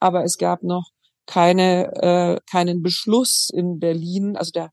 aber 0.00 0.24
es 0.24 0.38
gab 0.38 0.62
noch 0.62 0.90
keine, 1.26 1.92
äh, 2.02 2.40
keinen 2.50 2.82
Beschluss 2.82 3.48
in 3.52 3.78
Berlin, 3.78 4.36
also 4.36 4.50
der 4.50 4.70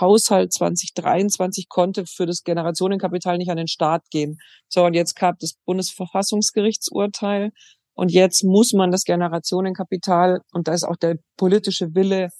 Haushalt 0.00 0.52
2023 0.52 1.68
konnte 1.68 2.06
für 2.06 2.26
das 2.26 2.42
Generationenkapital 2.42 3.38
nicht 3.38 3.50
an 3.50 3.56
den 3.56 3.68
Staat 3.68 4.02
gehen. 4.10 4.38
So, 4.68 4.84
und 4.84 4.94
jetzt 4.94 5.14
gab 5.16 5.38
das 5.38 5.54
Bundesverfassungsgerichtsurteil 5.64 7.50
und 7.94 8.10
jetzt 8.10 8.44
muss 8.44 8.72
man 8.72 8.90
das 8.90 9.04
Generationenkapital, 9.04 10.40
und 10.52 10.68
da 10.68 10.74
ist 10.74 10.84
auch 10.84 10.96
der 10.96 11.16
politische 11.36 11.94
Wille 11.94 12.30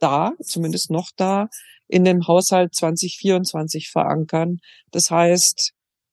da, 0.00 0.32
zumindest 0.42 0.90
noch 0.90 1.10
da, 1.16 1.48
in 1.88 2.04
dem 2.04 2.26
Haushalt 2.26 2.74
2024 2.74 3.90
verankern. 3.90 4.58
Das 4.90 5.10
heißt, 5.10 5.72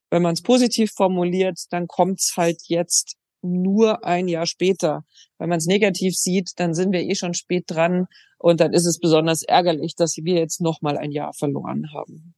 wenn 0.10 0.22
man 0.22 0.34
es 0.34 0.42
positiv 0.42 0.92
formuliert, 0.96 1.60
dann 1.72 1.88
kommt 1.88 2.20
es 2.20 2.34
halt 2.38 2.62
jetzt 2.68 3.16
nur 3.42 4.06
ein 4.06 4.28
Jahr 4.28 4.46
später. 4.46 5.04
Wenn 5.38 5.50
man 5.50 5.58
es 5.58 5.66
negativ 5.66 6.16
sieht, 6.16 6.52
dann 6.58 6.74
sind 6.74 6.92
wir 6.92 7.02
eh 7.02 7.16
schon 7.16 7.34
spät 7.34 7.66
dran 7.68 8.08
und 8.46 8.60
dann 8.60 8.74
ist 8.74 8.86
es 8.86 9.00
besonders 9.00 9.42
ärgerlich, 9.42 9.96
dass 9.96 10.18
wir 10.18 10.36
jetzt 10.36 10.62
noch 10.62 10.84
mal 10.84 11.00
ein 11.00 11.10
Jahr 11.10 11.34
verloren 11.34 11.92
haben. 11.92 12.36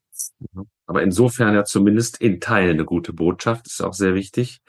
Aber 0.86 1.04
insofern 1.04 1.54
ja 1.54 1.66
zumindest 1.66 2.22
in 2.22 2.40
Teilen 2.40 2.76
eine 2.76 2.86
gute 2.86 3.12
Botschaft, 3.12 3.68
ist 3.68 3.84
auch 3.84 3.94
sehr 3.94 4.16
wichtig. 4.16 4.62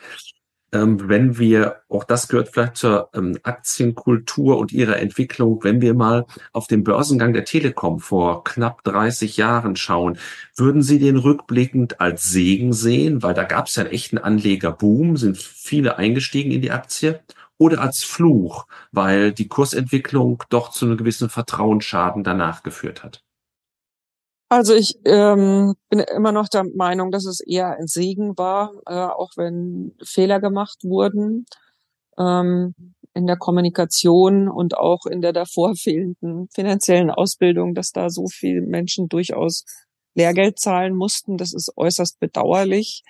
Ähm, 0.73 1.09
wenn 1.09 1.39
wir, 1.39 1.77
auch 1.89 2.03
das 2.03 2.27
gehört 2.27 2.49
vielleicht 2.49 2.77
zur 2.77 3.11
ähm, 3.15 3.39
Aktienkultur 3.45 4.59
und 4.59 4.73
ihrer 4.73 4.99
Entwicklung, 4.99 5.63
wenn 5.63 5.81
wir 5.81 5.95
mal 5.95 6.27
auf 6.53 6.67
den 6.67 6.83
Börsengang 6.83 7.33
der 7.33 7.45
Telekom 7.45 8.01
vor 8.01 8.43
knapp 8.43 8.83
30 8.83 9.37
Jahren 9.37 9.77
schauen, 9.77 10.19
würden 10.57 10.83
Sie 10.83 10.99
den 10.99 11.17
rückblickend 11.17 12.01
als 12.01 12.25
Segen 12.25 12.73
sehen, 12.73 13.23
weil 13.23 13.35
da 13.35 13.45
gab 13.45 13.69
es 13.69 13.77
ja 13.77 13.85
einen 13.85 13.93
echten 13.93 14.19
Anlegerboom, 14.19 15.17
sind 15.17 15.39
viele 15.39 15.99
eingestiegen 15.99 16.51
in 16.51 16.63
die 16.63 16.73
Aktie, 16.73 17.21
oder 17.59 17.81
als 17.81 18.05
Fluch, 18.05 18.67
weil 18.93 19.33
die 19.33 19.49
Kursentwicklung 19.49 20.43
doch 20.49 20.71
zu 20.71 20.87
einem 20.87 20.97
gewissen 20.97 21.29
Vertrauensschaden 21.29 22.25
danach 22.25 22.63
geführt 22.63 23.03
hat? 23.03 23.23
Also 24.51 24.75
ich 24.75 24.99
ähm, 25.05 25.75
bin 25.91 25.99
immer 25.99 26.33
noch 26.33 26.49
der 26.49 26.65
Meinung, 26.65 27.11
dass 27.11 27.27
es 27.27 27.41
eher 27.41 27.77
ein 27.77 27.87
Segen 27.87 28.39
war, 28.39 28.73
äh, 28.87 28.95
auch 28.95 29.33
wenn 29.37 29.95
Fehler 30.03 30.41
gemacht 30.41 30.79
wurden 30.85 31.45
ähm, 32.19 32.75
in 33.13 33.27
der 33.27 33.37
Kommunikation 33.37 34.49
und 34.49 34.77
auch 34.77 35.05
in 35.05 35.21
der 35.21 35.33
davor 35.33 35.75
fehlenden 35.75 36.49
finanziellen 36.51 37.11
Ausbildung, 37.11 37.75
dass 37.75 37.93
da 37.93 38.09
so 38.09 38.27
viele 38.29 38.63
Menschen 38.63 39.09
durchaus 39.09 39.65
Lehrgeld 40.15 40.59
zahlen 40.59 40.95
mussten. 40.95 41.37
Das 41.37 41.53
ist 41.53 41.73
äußerst 41.77 42.19
bedauerlich. 42.19 43.03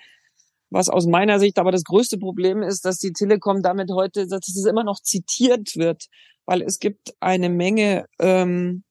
Was 0.71 0.89
aus 0.89 1.07
meiner 1.07 1.39
Sicht 1.39 1.57
aber 1.57 1.71
das 1.71 1.83
größte 1.83 2.17
Problem 2.17 2.61
ist, 2.61 2.85
dass 2.85 2.97
die 2.97 3.11
Telekom 3.11 3.61
damit 3.61 3.89
heute, 3.91 4.27
dass 4.27 4.47
es 4.47 4.65
immer 4.65 4.83
noch 4.83 4.99
zitiert 5.01 5.75
wird, 5.75 6.05
weil 6.45 6.61
es 6.61 6.79
gibt 6.79 7.13
eine 7.19 7.49
Menge 7.49 8.05
ähm, 8.19 8.83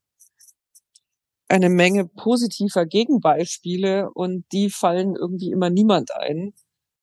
eine 1.48 1.70
Menge 1.70 2.06
positiver 2.06 2.84
Gegenbeispiele 2.84 4.10
und 4.12 4.44
die 4.52 4.70
fallen 4.70 5.16
irgendwie 5.16 5.50
immer 5.50 5.70
niemand 5.70 6.14
ein. 6.14 6.52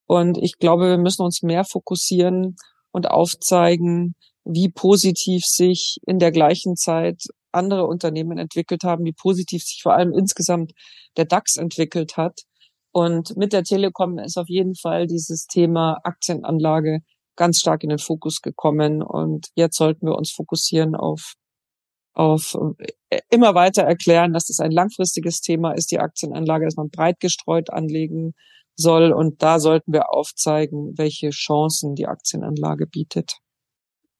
Und 0.07 0.37
ich 0.37 0.59
glaube, 0.59 0.89
wir 0.89 0.97
müssen 0.99 1.23
uns 1.23 1.41
mehr 1.41 1.65
fokussieren 1.65 2.55
und 2.91 3.09
aufzeigen, 3.09 4.15
wie 4.43 4.69
positiv 4.69 5.45
sich 5.45 5.97
in 6.05 6.19
der 6.19 6.31
gleichen 6.31 6.75
Zeit 6.75 7.23
andere 7.51 7.87
Unternehmen 7.87 8.37
entwickelt 8.37 8.83
haben, 8.83 9.03
wie 9.05 9.13
positiv 9.13 9.63
sich 9.63 9.81
vor 9.81 9.95
allem 9.95 10.13
insgesamt 10.13 10.73
der 11.17 11.25
DAX 11.25 11.57
entwickelt 11.57 12.17
hat. 12.17 12.41
Und 12.95 13.35
mit 13.35 13.51
der 13.51 13.63
Telekom 13.63 14.19
ist 14.19 14.37
auf 14.37 14.47
jeden 14.47 14.73
Fall 14.73 15.05
dieses 15.05 15.47
Thema 15.47 15.97
Aktienanlage 16.05 17.01
ganz 17.35 17.59
stark 17.59 17.83
in 17.83 17.89
den 17.89 17.99
Fokus 17.99 18.39
gekommen. 18.41 19.03
Und 19.03 19.47
jetzt 19.53 19.75
sollten 19.75 20.07
wir 20.07 20.15
uns 20.15 20.31
fokussieren 20.31 20.95
auf, 20.95 21.33
auf 22.13 22.57
äh, 23.09 23.19
immer 23.29 23.53
weiter 23.53 23.83
erklären, 23.83 24.31
dass 24.31 24.49
es 24.49 24.61
ein 24.61 24.71
langfristiges 24.71 25.41
Thema 25.41 25.73
ist, 25.73 25.91
die 25.91 25.99
Aktienanlage, 25.99 26.63
dass 26.63 26.77
man 26.77 26.89
breit 26.89 27.19
gestreut 27.19 27.69
anlegen 27.69 28.31
soll. 28.77 29.11
Und 29.11 29.43
da 29.43 29.59
sollten 29.59 29.91
wir 29.91 30.13
aufzeigen, 30.13 30.93
welche 30.95 31.31
Chancen 31.31 31.95
die 31.95 32.07
Aktienanlage 32.07 32.87
bietet. 32.87 33.39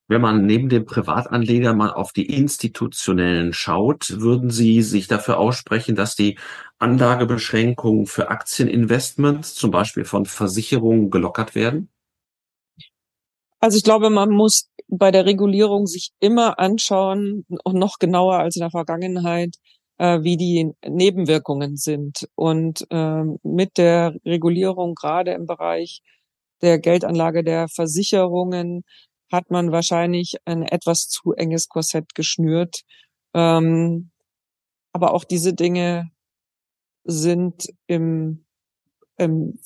Wenn 0.07 0.21
man 0.21 0.45
neben 0.45 0.69
dem 0.69 0.85
Privatanleger 0.85 1.73
mal 1.73 1.91
auf 1.91 2.11
die 2.11 2.25
institutionellen 2.27 3.53
schaut, 3.53 4.21
würden 4.21 4.51
Sie 4.51 4.83
sich 4.83 5.07
dafür 5.07 5.39
aussprechen, 5.39 5.95
dass 5.95 6.15
die 6.15 6.37
Anlagebeschränkungen 6.77 8.05
für 8.05 8.29
Aktieninvestments, 8.29 9.55
zum 9.55 9.71
Beispiel 9.71 10.05
von 10.05 10.25
Versicherungen, 10.25 11.09
gelockert 11.09 11.55
werden? 11.55 11.89
Also 13.59 13.77
ich 13.77 13.83
glaube, 13.83 14.11
man 14.11 14.29
muss 14.29 14.69
bei 14.87 15.09
der 15.09 15.25
Regulierung 15.25 15.87
sich 15.87 16.11
immer 16.19 16.59
anschauen 16.59 17.45
und 17.63 17.75
noch 17.75 17.97
genauer 17.97 18.37
als 18.37 18.55
in 18.55 18.61
der 18.61 18.69
Vergangenheit, 18.69 19.55
äh, 19.97 20.21
wie 20.21 20.37
die 20.37 20.71
Nebenwirkungen 20.87 21.77
sind. 21.77 22.27
Und 22.35 22.85
äh, 22.91 23.23
mit 23.41 23.77
der 23.77 24.15
Regulierung 24.23 24.93
gerade 24.93 25.31
im 25.31 25.47
Bereich 25.47 26.01
der 26.61 26.77
Geldanlage 26.79 27.43
der 27.43 27.67
Versicherungen 27.67 28.83
hat 29.31 29.51
man 29.51 29.71
wahrscheinlich 29.71 30.35
ein 30.45 30.63
etwas 30.63 31.07
zu 31.07 31.33
enges 31.33 31.67
Korsett 31.67 32.15
geschnürt. 32.15 32.81
Ähm, 33.33 34.11
aber 34.93 35.13
auch 35.13 35.23
diese 35.23 35.53
Dinge 35.53 36.11
sind 37.03 37.67
im, 37.87 38.45
im, 39.17 39.59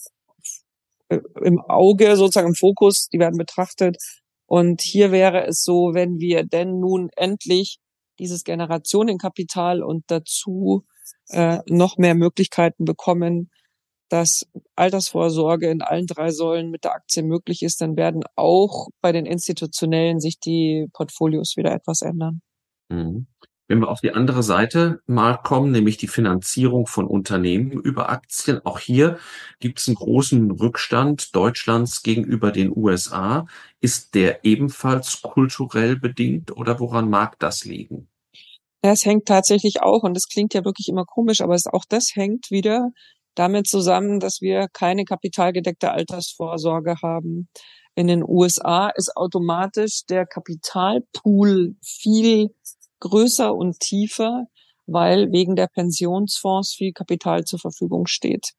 im 1.10 1.60
Auge, 1.62 2.16
sozusagen 2.16 2.50
im 2.50 2.56
Fokus, 2.56 3.10
die 3.10 3.20
werden 3.20 3.38
betrachtet. 3.38 3.98
Und 4.46 4.82
hier 4.82 5.12
wäre 5.12 5.46
es 5.46 5.64
so, 5.64 5.94
wenn 5.94 6.20
wir 6.20 6.44
denn 6.44 6.80
nun 6.80 7.10
endlich 7.16 7.80
dieses 8.18 8.44
Generationenkapital 8.44 9.84
und 9.84 10.04
dazu 10.08 10.86
äh, 11.30 11.60
noch 11.68 11.98
mehr 11.98 12.16
Möglichkeiten 12.16 12.86
bekommen, 12.86 13.52
dass 14.10 14.48
Altersvorsorge 14.76 15.70
in 15.70 15.82
allen 15.82 16.08
drei 16.08 16.32
Säulen 16.32 16.72
mit 16.72 16.84
der 16.84 16.94
Aktie 16.94 17.24
möglich 17.24 17.62
ist, 17.64 17.82
dann 17.82 17.96
werden 17.96 18.24
auch 18.36 18.90
bei 19.02 19.12
den 19.12 19.26
institutionellen 19.26 20.20
sich 20.20 20.40
die 20.40 20.88
Portfolios 20.94 21.56
wieder 21.58 21.72
etwas 21.72 22.02
ändern. 22.02 22.42
Mhm. 22.90 23.28
Wenn 23.70 23.82
wir 23.82 23.90
auf 23.90 24.02
die 24.02 24.14
andere 24.14 24.42
Seite 24.42 25.00
mal 25.06 25.38
kommen, 25.38 25.72
nämlich 25.72 25.98
die 25.98 26.08
Finanzierung 26.08 26.88
von 26.88 27.06
Unternehmen 27.06 27.72
über 27.72 28.10
Aktien, 28.10 28.66
auch 28.66 28.80
hier 28.80 29.20
gibt 29.60 29.80
es 29.80 29.88
einen 29.88 29.96
großen 29.96 30.50
Rückstand 30.50 31.36
Deutschlands 31.36 32.02
gegenüber 32.02 32.52
den 32.52 32.76
USA. 32.76 33.46
Ist 33.80 34.16
der 34.16 34.44
ebenfalls 34.44 35.22
kulturell 35.22 35.98
bedingt 35.98 36.52
oder 36.58 36.80
woran 36.80 37.12
mag 37.12 37.38
das 37.38 37.64
liegen? 37.64 38.10
Es 38.82 39.06
hängt 39.06 39.28
tatsächlich 39.28 39.84
auch, 39.84 40.02
und 40.02 40.16
das 40.16 40.28
klingt 40.28 40.56
ja 40.56 40.66
wirklich 40.66 40.88
immer 40.90 41.06
komisch, 41.06 41.42
aber 41.42 41.54
es, 41.54 41.68
auch 41.68 41.86
das 41.88 42.16
hängt 42.16 42.50
wieder 42.50 42.92
damit 43.40 43.68
zusammen, 43.68 44.20
dass 44.20 44.42
wir 44.42 44.68
keine 44.68 45.06
kapitalgedeckte 45.06 45.92
Altersvorsorge 45.92 46.98
haben. 47.02 47.48
In 47.96 48.08
den 48.08 48.24
USA 48.24 48.90
ist 48.90 49.16
automatisch 49.16 50.06
der 50.06 50.26
Kapitalpool 50.26 51.76
viel 51.82 52.54
größer 53.00 53.56
und 53.56 53.80
tiefer, 53.80 54.46
weil 54.88 55.32
wegen 55.32 55.56
der 55.56 55.68
Pensionsfonds 55.68 56.74
viel 56.74 56.92
Kapital 56.92 57.46
zur 57.46 57.60
Verfügung 57.60 58.08
steht. 58.08 58.52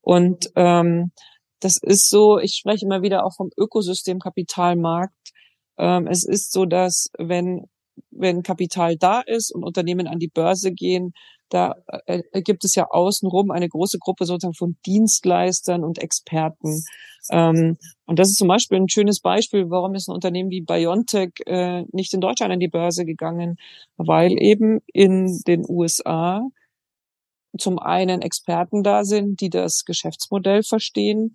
Und 0.00 0.50
ähm, 0.56 1.12
das 1.60 1.76
ist 1.76 2.08
so, 2.08 2.38
ich 2.38 2.54
spreche 2.54 2.86
immer 2.86 3.02
wieder 3.02 3.26
auch 3.26 3.34
vom 3.36 3.50
Ökosystem 3.56 4.18
Kapitalmarkt. 4.18 5.32
Ähm, 5.76 6.06
es 6.06 6.24
ist 6.24 6.52
so, 6.52 6.64
dass 6.64 7.10
wenn, 7.18 7.66
wenn 8.10 8.42
Kapital 8.42 8.96
da 8.96 9.20
ist 9.20 9.54
und 9.54 9.64
Unternehmen 9.64 10.06
an 10.06 10.18
die 10.18 10.28
Börse 10.28 10.72
gehen, 10.72 11.12
da 11.52 11.74
äh, 12.06 12.22
äh, 12.32 12.40
gibt 12.40 12.64
es 12.64 12.74
ja 12.74 12.86
außenrum 12.90 13.50
eine 13.50 13.68
große 13.68 13.98
Gruppe 13.98 14.24
sozusagen 14.24 14.54
von 14.54 14.76
Dienstleistern 14.86 15.84
und 15.84 15.98
Experten. 15.98 16.82
Ähm, 17.30 17.76
und 18.06 18.18
das 18.18 18.30
ist 18.30 18.38
zum 18.38 18.48
Beispiel 18.48 18.78
ein 18.78 18.88
schönes 18.88 19.20
Beispiel, 19.20 19.68
warum 19.68 19.94
ist 19.94 20.08
ein 20.08 20.14
Unternehmen 20.14 20.50
wie 20.50 20.62
BioNTech 20.62 21.32
äh, 21.46 21.84
nicht 21.92 22.14
in 22.14 22.22
Deutschland 22.22 22.52
an 22.52 22.60
die 22.60 22.68
Börse 22.68 23.04
gegangen, 23.04 23.56
weil 23.96 24.42
eben 24.42 24.80
in 24.92 25.42
den 25.46 25.64
USA 25.68 26.42
zum 27.58 27.78
einen 27.78 28.22
Experten 28.22 28.82
da 28.82 29.04
sind, 29.04 29.42
die 29.42 29.50
das 29.50 29.84
Geschäftsmodell 29.84 30.62
verstehen 30.62 31.34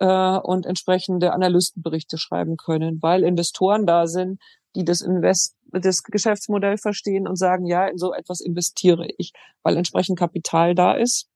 und 0.00 0.64
entsprechende 0.64 1.32
Analystenberichte 1.32 2.18
schreiben 2.18 2.56
können, 2.56 3.02
weil 3.02 3.24
Investoren 3.24 3.84
da 3.84 4.06
sind, 4.06 4.38
die 4.76 4.84
das 4.84 5.00
Invest 5.00 5.57
das 5.72 6.02
Geschäftsmodell 6.02 6.78
verstehen 6.78 7.28
und 7.28 7.36
sagen, 7.36 7.66
ja, 7.66 7.86
in 7.86 7.98
so 7.98 8.12
etwas 8.12 8.40
investiere 8.40 9.06
ich, 9.18 9.32
weil 9.62 9.76
entsprechend 9.76 10.18
Kapital 10.18 10.74
da 10.74 10.92
ist. 10.92 11.28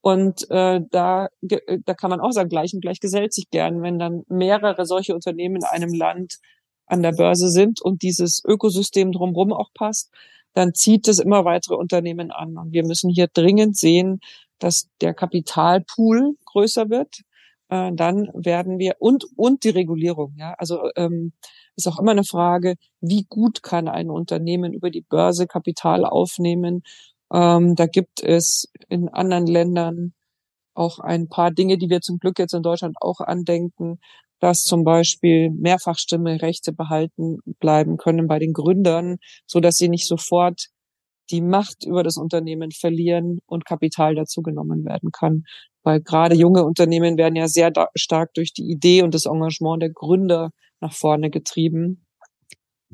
Und 0.00 0.48
äh, 0.50 0.80
da, 0.90 1.28
da 1.40 1.94
kann 1.94 2.10
man 2.10 2.20
auch 2.20 2.30
sagen, 2.30 2.48
gleich 2.48 2.72
und 2.74 2.80
gleich 2.80 3.00
gesellt 3.00 3.32
sich 3.32 3.50
gern, 3.50 3.82
wenn 3.82 3.98
dann 3.98 4.22
mehrere 4.28 4.86
solche 4.86 5.14
Unternehmen 5.14 5.56
in 5.56 5.64
einem 5.64 5.92
Land 5.92 6.38
an 6.86 7.02
der 7.02 7.12
Börse 7.12 7.50
sind 7.50 7.80
und 7.82 8.02
dieses 8.02 8.42
Ökosystem 8.44 9.10
drumherum 9.10 9.52
auch 9.52 9.70
passt, 9.74 10.12
dann 10.54 10.74
zieht 10.74 11.08
es 11.08 11.18
immer 11.18 11.44
weitere 11.44 11.74
Unternehmen 11.74 12.30
an. 12.30 12.56
Und 12.56 12.72
wir 12.72 12.86
müssen 12.86 13.10
hier 13.10 13.26
dringend 13.26 13.76
sehen, 13.76 14.20
dass 14.58 14.88
der 15.00 15.12
Kapitalpool 15.12 16.36
größer 16.46 16.88
wird. 16.88 17.22
Äh, 17.68 17.90
dann 17.92 18.30
werden 18.32 18.78
wir 18.78 18.96
und 19.00 19.26
und 19.36 19.64
die 19.64 19.70
Regulierung. 19.70 20.34
Ja, 20.38 20.54
also 20.58 20.88
ähm, 20.96 21.32
ist 21.76 21.86
auch 21.86 21.98
immer 21.98 22.12
eine 22.12 22.24
Frage, 22.24 22.76
wie 23.00 23.24
gut 23.28 23.62
kann 23.62 23.88
ein 23.88 24.10
Unternehmen 24.10 24.72
über 24.72 24.90
die 24.90 25.02
Börse 25.02 25.46
Kapital 25.46 26.04
aufnehmen. 26.04 26.82
Ähm, 27.32 27.74
da 27.74 27.86
gibt 27.86 28.22
es 28.22 28.70
in 28.88 29.08
anderen 29.08 29.46
Ländern 29.46 30.14
auch 30.74 30.98
ein 30.98 31.28
paar 31.28 31.50
Dinge, 31.50 31.78
die 31.78 31.90
wir 31.90 32.00
zum 32.00 32.18
Glück 32.18 32.38
jetzt 32.38 32.54
in 32.54 32.62
Deutschland 32.62 32.96
auch 33.00 33.20
andenken, 33.20 33.98
dass 34.40 34.62
zum 34.62 34.84
Beispiel 34.84 35.50
Mehrfachstimmerechte 35.50 36.72
behalten 36.72 37.38
bleiben 37.60 37.96
können 37.96 38.26
bei 38.26 38.38
den 38.38 38.52
Gründern, 38.52 39.16
so 39.46 39.60
dass 39.60 39.76
sie 39.76 39.88
nicht 39.88 40.06
sofort 40.06 40.66
die 41.30 41.40
Macht 41.40 41.84
über 41.84 42.02
das 42.02 42.16
Unternehmen 42.16 42.70
verlieren 42.70 43.40
und 43.46 43.64
Kapital 43.64 44.14
dazu 44.14 44.42
genommen 44.42 44.84
werden 44.84 45.10
kann. 45.10 45.44
Weil 45.82 46.00
gerade 46.00 46.34
junge 46.34 46.64
Unternehmen 46.64 47.16
werden 47.16 47.36
ja 47.36 47.48
sehr 47.48 47.72
stark 47.94 48.34
durch 48.34 48.52
die 48.52 48.70
Idee 48.70 49.02
und 49.02 49.14
das 49.14 49.26
Engagement 49.26 49.82
der 49.82 49.90
Gründer 49.90 50.50
nach 50.80 50.92
vorne 50.92 51.30
getrieben. 51.30 52.06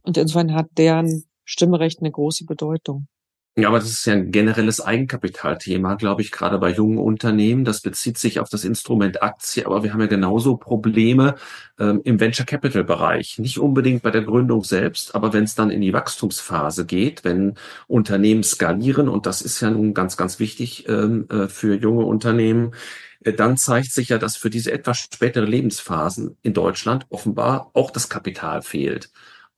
Und 0.03 0.17
insofern 0.17 0.55
hat 0.55 0.71
deren 0.79 1.25
Stimmrecht 1.45 2.01
eine 2.01 2.11
große 2.11 2.45
Bedeutung. 2.45 3.09
Ja, 3.55 3.69
aber 3.69 3.81
das 3.81 3.91
ist 3.91 4.07
ja 4.07 4.15
ein 4.15 4.33
generelles 4.33 4.81
Eigenkapitalthema, 4.81 5.97
glaube 5.97 6.23
ich, 6.23 6.31
gerade 6.31 6.59
bei 6.59 6.71
jungen 6.71 6.97
Unternehmen. 6.97 7.67
Das 7.67 7.83
bezieht 7.83 8.17
sich 8.17 8.41
auf 8.41 8.49
das 8.49 8.65
Instrument 8.65 9.23
Aktie, 9.23 9.67
aber 9.67 9.83
wir 9.83 9.93
haben 9.93 10.01
ja 10.01 10.07
genauso 10.07 10.57
Probleme 10.57 11.35
ähm, 11.79 12.01
im 12.05 12.19
Venture 12.19 12.47
Capital 12.47 12.83
Bereich. 12.83 13.39
Nicht 13.39 13.59
unbedingt 13.59 14.03
bei 14.03 14.11
der 14.11 14.23
Gründung 14.23 14.65
selbst, 14.65 15.15
aber 15.15 15.35
wenn 15.35 15.45
es 15.45 15.55
dann 15.55 15.71
in 15.71 15.83
die 15.83 15.93
Wachstumsphase 15.93 16.87
geht, 16.87 17.25
wenn 17.25 17.57
Unternehmen 17.89 18.43
skalieren, 18.43 19.11
und 19.11 19.27
das 19.27 19.43
ist 19.43 19.61
ja 19.61 19.71
nun 19.71 19.93
ganz, 19.93 20.17
ganz 20.17 20.39
wichtig 20.39 20.89
ähm, 20.89 21.29
äh, 21.29 21.47
für 21.49 21.75
junge 21.75 22.07
Unternehmen, 22.07 22.73
dann 23.23 23.57
zeigt 23.57 23.93
sich 23.93 24.09
ja, 24.09 24.19
dass 24.19 24.37
für 24.37 24.51
diese 24.51 24.73
etwas 24.73 24.99
spätere 24.99 25.45
Lebensphasen 25.45 26.37
in 26.43 26.55
Deutschland 26.55 27.07
offenbar 27.11 27.71
auch 27.75 27.91
das 27.91 28.09
Kapital 28.09 28.63
fehlt. 28.63 29.11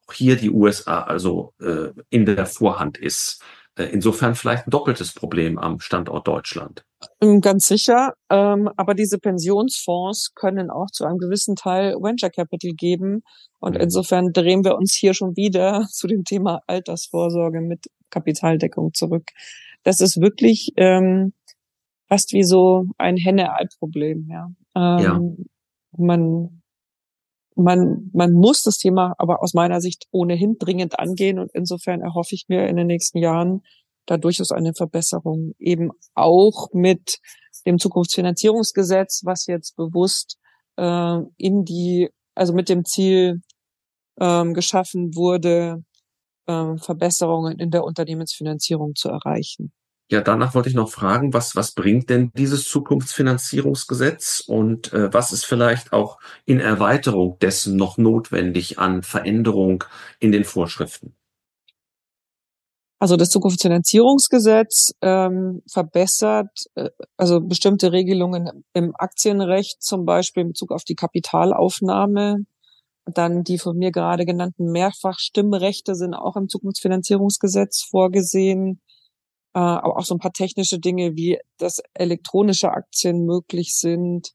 Auch 0.07 0.13
hier 0.13 0.37
die 0.37 0.51
USA 0.51 1.03
also 1.03 1.55
äh, 1.61 1.89
in 2.11 2.27
der 2.27 2.47
Vorhand 2.47 2.99
ist. 2.99 3.43
Äh, 3.77 3.85
insofern 3.87 4.35
vielleicht 4.35 4.67
ein 4.67 4.71
doppeltes 4.71 5.13
Problem 5.13 5.59
am 5.59 5.81
Standort 5.81 6.29
Deutschland. 6.29 6.85
Ähm, 7.21 7.41
ganz 7.41 7.67
sicher. 7.67 8.15
Ähm, 8.31 8.71
aber 8.77 8.95
diese 8.95 9.19
Pensionsfonds 9.19 10.35
können 10.35 10.71
auch 10.71 10.91
zu 10.93 11.05
einem 11.05 11.19
gewissen 11.19 11.57
Teil 11.57 11.95
Venture 11.95 12.31
Capital 12.31 12.73
geben. 12.73 13.23
Und 13.59 13.75
mhm. 13.75 13.81
insofern 13.81 14.33
drehen 14.33 14.65
wir 14.65 14.77
uns 14.77 14.95
hier 14.95 15.15
schon 15.15 15.37
wieder 15.37 15.87
zu 15.91 16.07
dem 16.07 16.25
Thema 16.25 16.61
Altersvorsorge 16.67 17.61
mit 17.61 17.87
Kapitaldeckung 18.11 18.95
zurück. 18.95 19.31
Das 19.83 20.01
ist 20.01 20.21
wirklich 20.21 20.73
ähm, 20.77 21.33
fast 22.15 22.33
wie 22.33 22.45
so 22.45 22.87
ein 22.97 23.17
Henne-Ei-Problem. 23.17 24.29
Ja. 24.31 24.47
Ähm, 24.77 25.05
ja. 25.05 25.21
Man 25.97 26.63
man, 27.57 28.11
man 28.13 28.33
muss 28.33 28.63
das 28.63 28.79
Thema 28.79 29.15
aber 29.19 29.41
aus 29.43 29.55
meiner 29.55 29.81
Sicht 29.81 30.07
ohnehin 30.11 30.57
dringend 30.59 30.99
angehen 30.99 31.39
und 31.39 31.51
insofern 31.55 32.01
erhoffe 32.01 32.35
ich 32.35 32.47
mir 32.49 32.67
in 32.67 32.77
den 32.77 32.89
nächsten 32.89 33.19
Jahren, 33.19 33.63
da 34.07 34.17
durchaus 34.17 34.51
eine 34.51 34.75
Verbesserung. 34.75 35.53
Eben 35.59 35.91
auch 36.15 36.69
mit 36.73 37.19
dem 37.65 37.79
Zukunftsfinanzierungsgesetz, 37.79 39.23
was 39.25 39.47
jetzt 39.47 39.77
bewusst 39.77 40.37
äh, 40.77 41.19
in 41.37 41.65
die, 41.65 42.11
also 42.35 42.53
mit 42.55 42.69
dem 42.69 42.85
Ziel 42.85 43.41
ähm, 44.21 44.53
geschaffen 44.53 45.15
wurde, 45.15 45.85
äh, 46.47 46.77
Verbesserungen 46.79 47.59
in 47.61 47.71
der 47.71 47.85
Unternehmensfinanzierung 47.85 48.97
zu 48.97 49.11
erreichen. 49.11 49.73
Ja, 50.11 50.21
danach 50.21 50.55
wollte 50.55 50.69
ich 50.69 50.75
noch 50.75 50.91
fragen, 50.91 51.33
was, 51.33 51.57
was 51.57 51.73
bringt 51.73 52.11
denn 52.11 52.31
dieses 52.37 52.65
Zukunftsfinanzierungsgesetz 52.65 54.45
und 54.47 54.93
äh, 54.93 55.13
was 55.13 55.33
ist 55.33 55.47
vielleicht 55.47 55.95
auch 55.95 56.19
in 56.45 56.61
Erweiterung 56.61 57.39
dessen 57.41 57.77
noch 57.77 57.97
notwendig 57.97 58.79
an 58.79 59.03
Veränderung 59.03 59.85
in 60.21 60.31
den 60.31 60.45
Vorschriften? 60.45 61.17
Also 63.05 63.17
das 63.17 63.29
Zukunftsfinanzierungsgesetz 63.31 64.93
ähm, 65.03 65.63
verbessert 65.71 66.51
äh, 66.75 66.91
also 67.17 67.41
bestimmte 67.41 67.93
Regelungen 67.93 68.65
im 68.73 68.93
Aktienrecht, 68.97 69.83
zum 69.83 70.05
Beispiel 70.05 70.43
in 70.43 70.49
Bezug 70.49 70.71
auf 70.73 70.85
die 70.85 70.95
Kapitalaufnahme. 70.95 72.45
Dann 73.07 73.43
die 73.43 73.59
von 73.59 73.77
mir 73.77 73.91
gerade 73.91 74.25
genannten 74.25 74.71
Mehrfachstimmrechte 74.71 75.95
sind 75.95 76.15
auch 76.15 76.37
im 76.37 76.49
Zukunftsfinanzierungsgesetz 76.49 77.85
vorgesehen. 77.91 78.81
Äh, 79.55 79.59
aber 79.61 79.97
auch 79.99 80.05
so 80.05 80.15
ein 80.15 80.21
paar 80.21 80.33
technische 80.33 80.79
Dinge, 80.79 81.17
wie 81.17 81.39
dass 81.59 81.81
elektronische 81.95 82.73
Aktien 82.73 83.25
möglich 83.25 83.75
sind. 83.75 84.33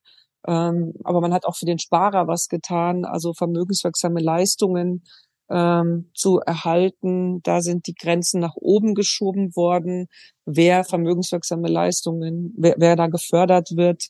Ähm, 0.47 0.93
aber 1.03 1.21
man 1.21 1.33
hat 1.33 1.45
auch 1.45 1.55
für 1.55 1.65
den 1.65 1.79
Sparer 1.79 2.27
was 2.27 2.47
getan, 2.47 3.05
also 3.05 3.33
vermögenswirksame 3.33 4.21
Leistungen 4.21 5.03
ähm, 5.49 6.09
zu 6.13 6.39
erhalten. 6.39 7.41
Da 7.43 7.61
sind 7.61 7.87
die 7.87 7.95
Grenzen 7.95 8.39
nach 8.39 8.55
oben 8.55 8.95
geschoben 8.95 9.55
worden, 9.55 10.07
wer 10.45 10.85
vermögenswirksame 10.85 11.67
Leistungen, 11.67 12.53
wer, 12.57 12.75
wer 12.77 12.95
da 12.95 13.07
gefördert 13.07 13.71
wird. 13.75 14.05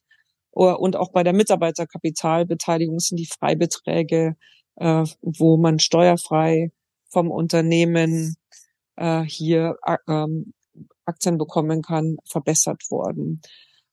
Und 0.51 0.95
auch 0.95 1.11
bei 1.11 1.23
der 1.23 1.33
Mitarbeiterkapitalbeteiligung 1.33 2.99
sind 2.99 3.17
die 3.19 3.27
Freibeträge, 3.27 4.35
äh, 4.75 5.03
wo 5.21 5.57
man 5.57 5.79
steuerfrei 5.79 6.71
vom 7.09 7.31
Unternehmen 7.31 8.35
äh, 8.97 9.21
hier 9.23 9.75
äh, 9.85 9.97
ähm, 10.07 10.53
Aktien 11.09 11.37
bekommen 11.37 11.81
kann, 11.81 12.17
verbessert 12.25 12.83
worden. 12.89 13.41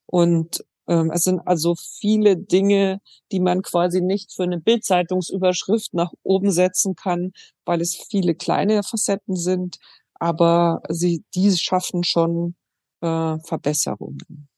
Und 0.07 0.65
ähm, 0.89 1.11
es 1.13 1.23
sind 1.23 1.41
also 1.41 1.75
viele 1.75 2.37
Dinge, 2.37 3.01
die 3.33 3.41
man 3.41 3.63
quasi 3.63 4.01
nicht 4.01 4.33
für 4.33 4.45
eine 4.45 4.61
Bildzeitungsüberschrift 4.61 5.95
nach 5.95 6.13
oben 6.23 6.53
setzen 6.53 6.95
kann, 6.95 7.33
weil 7.65 7.81
es 7.81 7.97
viele 8.09 8.35
kleine 8.35 8.83
Facetten 8.83 9.35
sind, 9.35 9.79
aber 10.15 10.83
sie, 10.89 11.25
die 11.35 11.51
schaffen 11.57 12.05
schon 12.05 12.55
äh, 13.01 13.39
Verbesserungen. 13.45 14.49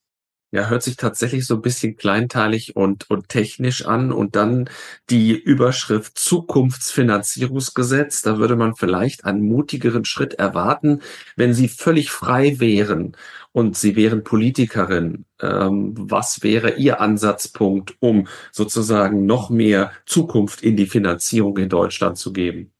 Ja, 0.50 0.68
hört 0.70 0.82
sich 0.82 0.96
tatsächlich 0.96 1.46
so 1.46 1.56
ein 1.56 1.60
bisschen 1.60 1.96
kleinteilig 1.96 2.74
und, 2.74 3.10
und 3.10 3.28
technisch 3.28 3.84
an. 3.84 4.12
Und 4.12 4.34
dann 4.34 4.70
die 5.10 5.32
Überschrift 5.38 6.18
Zukunftsfinanzierungsgesetz. 6.18 8.22
Da 8.22 8.38
würde 8.38 8.56
man 8.56 8.74
vielleicht 8.74 9.26
einen 9.26 9.42
mutigeren 9.42 10.06
Schritt 10.06 10.34
erwarten, 10.34 11.02
wenn 11.36 11.52
Sie 11.52 11.68
völlig 11.68 12.10
frei 12.10 12.58
wären 12.60 13.14
und 13.52 13.76
Sie 13.76 13.94
wären 13.94 14.24
Politikerin. 14.24 15.26
Ähm, 15.40 15.94
was 15.98 16.42
wäre 16.42 16.76
Ihr 16.76 17.00
Ansatzpunkt, 17.00 17.96
um 18.00 18.26
sozusagen 18.50 19.26
noch 19.26 19.50
mehr 19.50 19.92
Zukunft 20.06 20.62
in 20.62 20.76
die 20.76 20.86
Finanzierung 20.86 21.58
in 21.58 21.68
Deutschland 21.68 22.16
zu 22.16 22.32
geben? 22.32 22.72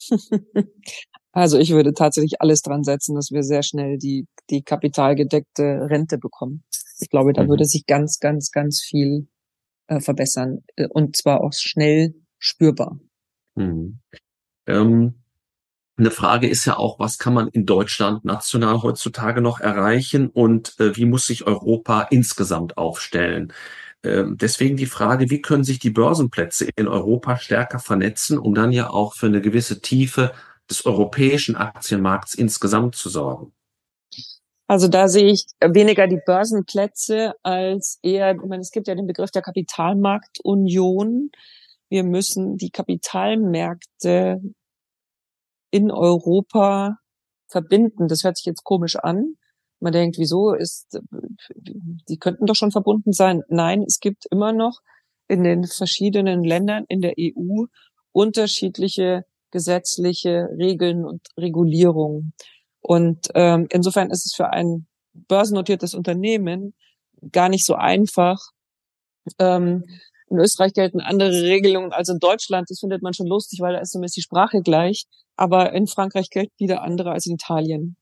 Also 1.32 1.58
ich 1.58 1.70
würde 1.70 1.94
tatsächlich 1.94 2.40
alles 2.40 2.60
dran 2.62 2.84
setzen, 2.84 3.14
dass 3.14 3.30
wir 3.30 3.42
sehr 3.42 3.62
schnell 3.62 3.98
die, 3.98 4.26
die 4.50 4.62
kapitalgedeckte 4.62 5.88
Rente 5.90 6.18
bekommen. 6.18 6.62
Ich 7.00 7.08
glaube, 7.08 7.32
da 7.32 7.44
mhm. 7.44 7.48
würde 7.48 7.64
sich 7.64 7.86
ganz, 7.86 8.18
ganz, 8.18 8.50
ganz 8.50 8.82
viel 8.82 9.28
äh, 9.86 10.00
verbessern 10.00 10.58
äh, 10.76 10.86
und 10.88 11.16
zwar 11.16 11.40
auch 11.40 11.52
schnell 11.54 12.14
spürbar. 12.38 12.98
Mhm. 13.54 14.00
Ähm, 14.66 15.14
eine 15.96 16.10
Frage 16.10 16.48
ist 16.48 16.64
ja 16.64 16.76
auch, 16.76 16.98
was 16.98 17.18
kann 17.18 17.34
man 17.34 17.48
in 17.48 17.66
Deutschland 17.66 18.24
national 18.24 18.82
heutzutage 18.82 19.40
noch 19.40 19.60
erreichen 19.60 20.28
und 20.28 20.78
äh, 20.80 20.96
wie 20.96 21.04
muss 21.04 21.26
sich 21.26 21.46
Europa 21.46 22.02
insgesamt 22.10 22.76
aufstellen? 22.76 23.52
Ähm, 24.02 24.36
deswegen 24.36 24.76
die 24.76 24.86
Frage, 24.86 25.30
wie 25.30 25.42
können 25.42 25.64
sich 25.64 25.78
die 25.78 25.90
Börsenplätze 25.90 26.68
in 26.76 26.88
Europa 26.88 27.36
stärker 27.38 27.78
vernetzen, 27.78 28.38
um 28.38 28.54
dann 28.54 28.72
ja 28.72 28.90
auch 28.90 29.14
für 29.14 29.26
eine 29.26 29.40
gewisse 29.40 29.80
Tiefe 29.80 30.32
des 30.72 30.86
europäischen 30.86 31.56
Aktienmarkts 31.56 32.34
insgesamt 32.34 32.94
zu 32.94 33.08
sorgen? 33.08 33.52
Also 34.66 34.88
da 34.88 35.06
sehe 35.08 35.30
ich 35.30 35.44
weniger 35.60 36.06
die 36.06 36.20
Börsenplätze 36.24 37.34
als 37.42 37.98
eher, 38.02 38.34
ich 38.34 38.40
meine, 38.48 38.62
es 38.62 38.70
gibt 38.70 38.88
ja 38.88 38.94
den 38.94 39.06
Begriff 39.06 39.30
der 39.30 39.42
Kapitalmarktunion. 39.42 41.30
Wir 41.90 42.04
müssen 42.04 42.56
die 42.56 42.70
Kapitalmärkte 42.70 44.40
in 45.70 45.90
Europa 45.90 46.96
verbinden. 47.48 48.08
Das 48.08 48.24
hört 48.24 48.38
sich 48.38 48.46
jetzt 48.46 48.64
komisch 48.64 48.96
an. 48.96 49.34
Man 49.80 49.92
denkt, 49.92 50.16
wieso 50.16 50.54
ist, 50.54 50.98
die 52.08 52.18
könnten 52.18 52.46
doch 52.46 52.54
schon 52.54 52.70
verbunden 52.70 53.12
sein. 53.12 53.42
Nein, 53.48 53.82
es 53.82 54.00
gibt 54.00 54.24
immer 54.30 54.52
noch 54.52 54.80
in 55.28 55.44
den 55.44 55.64
verschiedenen 55.64 56.44
Ländern 56.44 56.84
in 56.88 57.00
der 57.02 57.14
EU 57.18 57.64
unterschiedliche 58.12 59.24
gesetzliche 59.52 60.48
Regeln 60.58 61.04
und 61.04 61.20
Regulierungen. 61.36 62.32
Und 62.80 63.28
ähm, 63.34 63.68
insofern 63.70 64.10
ist 64.10 64.26
es 64.26 64.34
für 64.34 64.50
ein 64.50 64.86
börsennotiertes 65.14 65.94
Unternehmen 65.94 66.74
gar 67.30 67.48
nicht 67.48 67.64
so 67.64 67.74
einfach. 67.74 68.38
Ähm, 69.38 69.84
in 70.28 70.38
Österreich 70.38 70.72
gelten 70.72 71.00
andere 71.00 71.42
Regelungen 71.42 71.92
als 71.92 72.08
in 72.08 72.18
Deutschland. 72.18 72.70
Das 72.70 72.80
findet 72.80 73.02
man 73.02 73.14
schon 73.14 73.26
lustig, 73.26 73.60
weil 73.60 73.74
da 73.74 73.80
ist 73.80 73.92
zumindest 73.92 74.16
die 74.16 74.22
Sprache 74.22 74.62
gleich. 74.62 75.04
Aber 75.36 75.72
in 75.72 75.86
Frankreich 75.86 76.30
gelten 76.30 76.54
wieder 76.58 76.82
andere 76.82 77.12
als 77.12 77.26
in 77.26 77.34
Italien. 77.34 77.96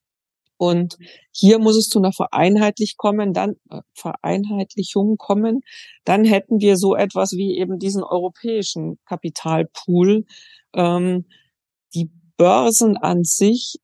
Und 0.56 0.98
hier 1.32 1.58
muss 1.58 1.76
es 1.76 1.88
zu 1.88 1.98
einer 1.98 2.12
Vereinheitlich 2.12 2.98
kommen, 2.98 3.32
dann 3.32 3.56
äh, 3.70 3.80
Vereinheitlichung 3.94 5.16
kommen. 5.16 5.62
Dann 6.04 6.24
hätten 6.24 6.60
wir 6.60 6.76
so 6.76 6.94
etwas 6.94 7.32
wie 7.32 7.58
eben 7.58 7.78
diesen 7.78 8.02
europäischen 8.02 8.98
Kapitalpool, 9.06 10.26
ähm, 10.74 11.24
die 11.94 12.10
Börsen 12.36 12.96
an 12.96 13.24
sich, 13.24 13.78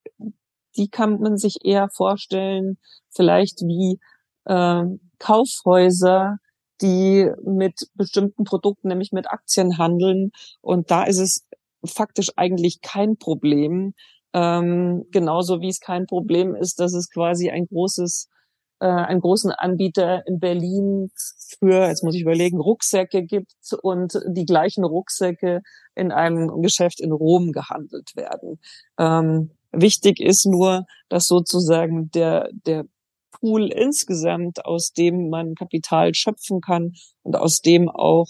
die 0.77 0.89
kann 0.89 1.21
man 1.21 1.37
sich 1.37 1.65
eher 1.65 1.89
vorstellen, 1.89 2.79
vielleicht 3.11 3.61
wie 3.63 3.99
äh, 4.45 4.85
Kaufhäuser, 5.19 6.39
die 6.83 7.31
mit 7.45 7.89
bestimmten 7.95 8.45
Produkten, 8.45 8.89
nämlich 8.89 9.13
mit 9.13 9.31
Aktien 9.31 9.79
handeln. 9.79 10.31
Und 10.61 10.91
da 10.91 11.05
ist 11.05 11.19
es 11.19 11.47
faktisch 11.85 12.31
eigentlich 12.37 12.81
kein 12.83 13.17
Problem. 13.17 13.95
Ähm, 14.33 15.05
genauso 15.11 15.61
wie 15.61 15.69
es 15.69 15.81
kein 15.81 16.07
Problem 16.07 16.55
ist, 16.55 16.81
dass 16.81 16.93
es 16.93 17.11
quasi 17.11 17.51
ein 17.51 17.67
großes 17.67 18.29
äh, 18.81 18.87
einen 18.87 19.21
großen 19.21 19.51
Anbieter 19.53 20.27
in 20.27 20.39
Berlin 20.39 21.11
für, 21.59 21.87
jetzt 21.87 22.05
muss 22.05 22.15
ich 22.15 22.23
überlegen, 22.23 22.61
Rucksäcke 22.61 23.23
gibt 23.23 23.55
und 23.83 24.19
die 24.29 24.45
gleichen 24.45 24.85
Rucksäcke 24.85 25.63
in 25.95 26.13
einem 26.13 26.63
Geschäft 26.63 27.01
in 27.01 27.13
Rom 27.13 27.53
gehandelt 27.53 28.15
werden. 28.17 28.61
Ähm, 28.99 29.51
wichtig 29.73 30.21
ist 30.21 30.47
nur, 30.47 30.87
dass 31.09 31.27
sozusagen 31.27 32.11
der, 32.11 32.51
der 32.67 32.85
Pool 33.33 33.73
insgesamt, 33.73 34.65
aus 34.65 34.93
dem 34.93 35.29
man 35.29 35.55
Kapital 35.55 36.15
schöpfen 36.15 36.61
kann 36.61 36.93
und 37.23 37.37
aus 37.37 37.61
dem 37.61 37.89
auch 37.89 38.29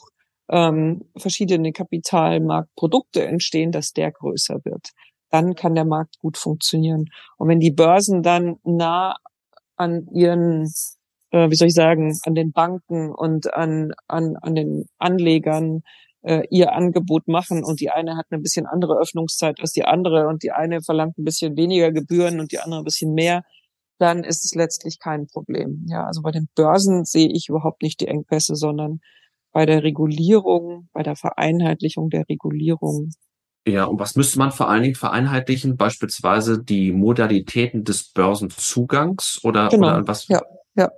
ähm, 0.48 1.02
verschiedene 1.16 1.72
Kapitalmarktprodukte 1.72 3.24
entstehen, 3.24 3.72
dass 3.72 3.92
der 3.92 4.12
größer 4.12 4.64
wird. 4.64 4.90
Dann 5.30 5.54
kann 5.54 5.74
der 5.74 5.84
Markt 5.84 6.18
gut 6.20 6.36
funktionieren. 6.36 7.06
Und 7.36 7.48
wenn 7.48 7.60
die 7.60 7.72
Börsen 7.72 8.22
dann 8.22 8.56
nah 8.62 9.16
an 9.76 10.06
ihren, 10.12 10.64
äh, 11.30 11.50
wie 11.50 11.54
soll 11.54 11.68
ich 11.68 11.74
sagen, 11.74 12.18
an 12.24 12.34
den 12.34 12.52
Banken 12.52 13.12
und 13.12 13.52
an, 13.54 13.92
an, 14.08 14.36
an 14.40 14.54
den 14.54 14.86
Anlegern 14.98 15.82
äh, 16.22 16.42
ihr 16.50 16.72
Angebot 16.72 17.28
machen 17.28 17.64
und 17.64 17.80
die 17.80 17.90
eine 17.90 18.16
hat 18.16 18.26
eine 18.30 18.40
bisschen 18.40 18.66
andere 18.66 18.98
Öffnungszeit 18.98 19.60
als 19.60 19.72
die 19.72 19.84
andere 19.84 20.26
und 20.28 20.42
die 20.42 20.50
eine 20.50 20.82
verlangt 20.82 21.18
ein 21.18 21.24
bisschen 21.24 21.56
weniger 21.56 21.92
Gebühren 21.92 22.40
und 22.40 22.52
die 22.52 22.58
andere 22.58 22.80
ein 22.80 22.84
bisschen 22.84 23.14
mehr, 23.14 23.42
dann 23.98 24.24
ist 24.24 24.44
es 24.44 24.54
letztlich 24.54 24.98
kein 24.98 25.26
Problem. 25.26 25.84
Ja, 25.88 26.04
also 26.04 26.22
bei 26.22 26.32
den 26.32 26.48
Börsen 26.54 27.04
sehe 27.04 27.28
ich 27.28 27.48
überhaupt 27.48 27.82
nicht 27.82 28.00
die 28.00 28.08
Engpässe, 28.08 28.56
sondern 28.56 29.00
bei 29.52 29.66
der 29.66 29.84
Regulierung, 29.84 30.88
bei 30.92 31.02
der 31.02 31.16
Vereinheitlichung 31.16 32.10
der 32.10 32.24
Regulierung 32.28 33.10
ja, 33.66 33.84
und 33.84 33.98
was 33.98 34.14
müsste 34.14 34.38
man 34.38 34.52
vor 34.52 34.68
allen 34.68 34.82
Dingen 34.82 34.94
vereinheitlichen? 34.94 35.76
Beispielsweise 35.76 36.62
die 36.62 36.92
Modalitäten 36.92 37.82
des 37.82 38.12
Börsenzugangs 38.12 39.40
oder, 39.42 39.68
genau. 39.68 39.88
oder 39.88 40.06
was? 40.06 40.28
Ja, 40.28 40.40
ja. 40.76 40.90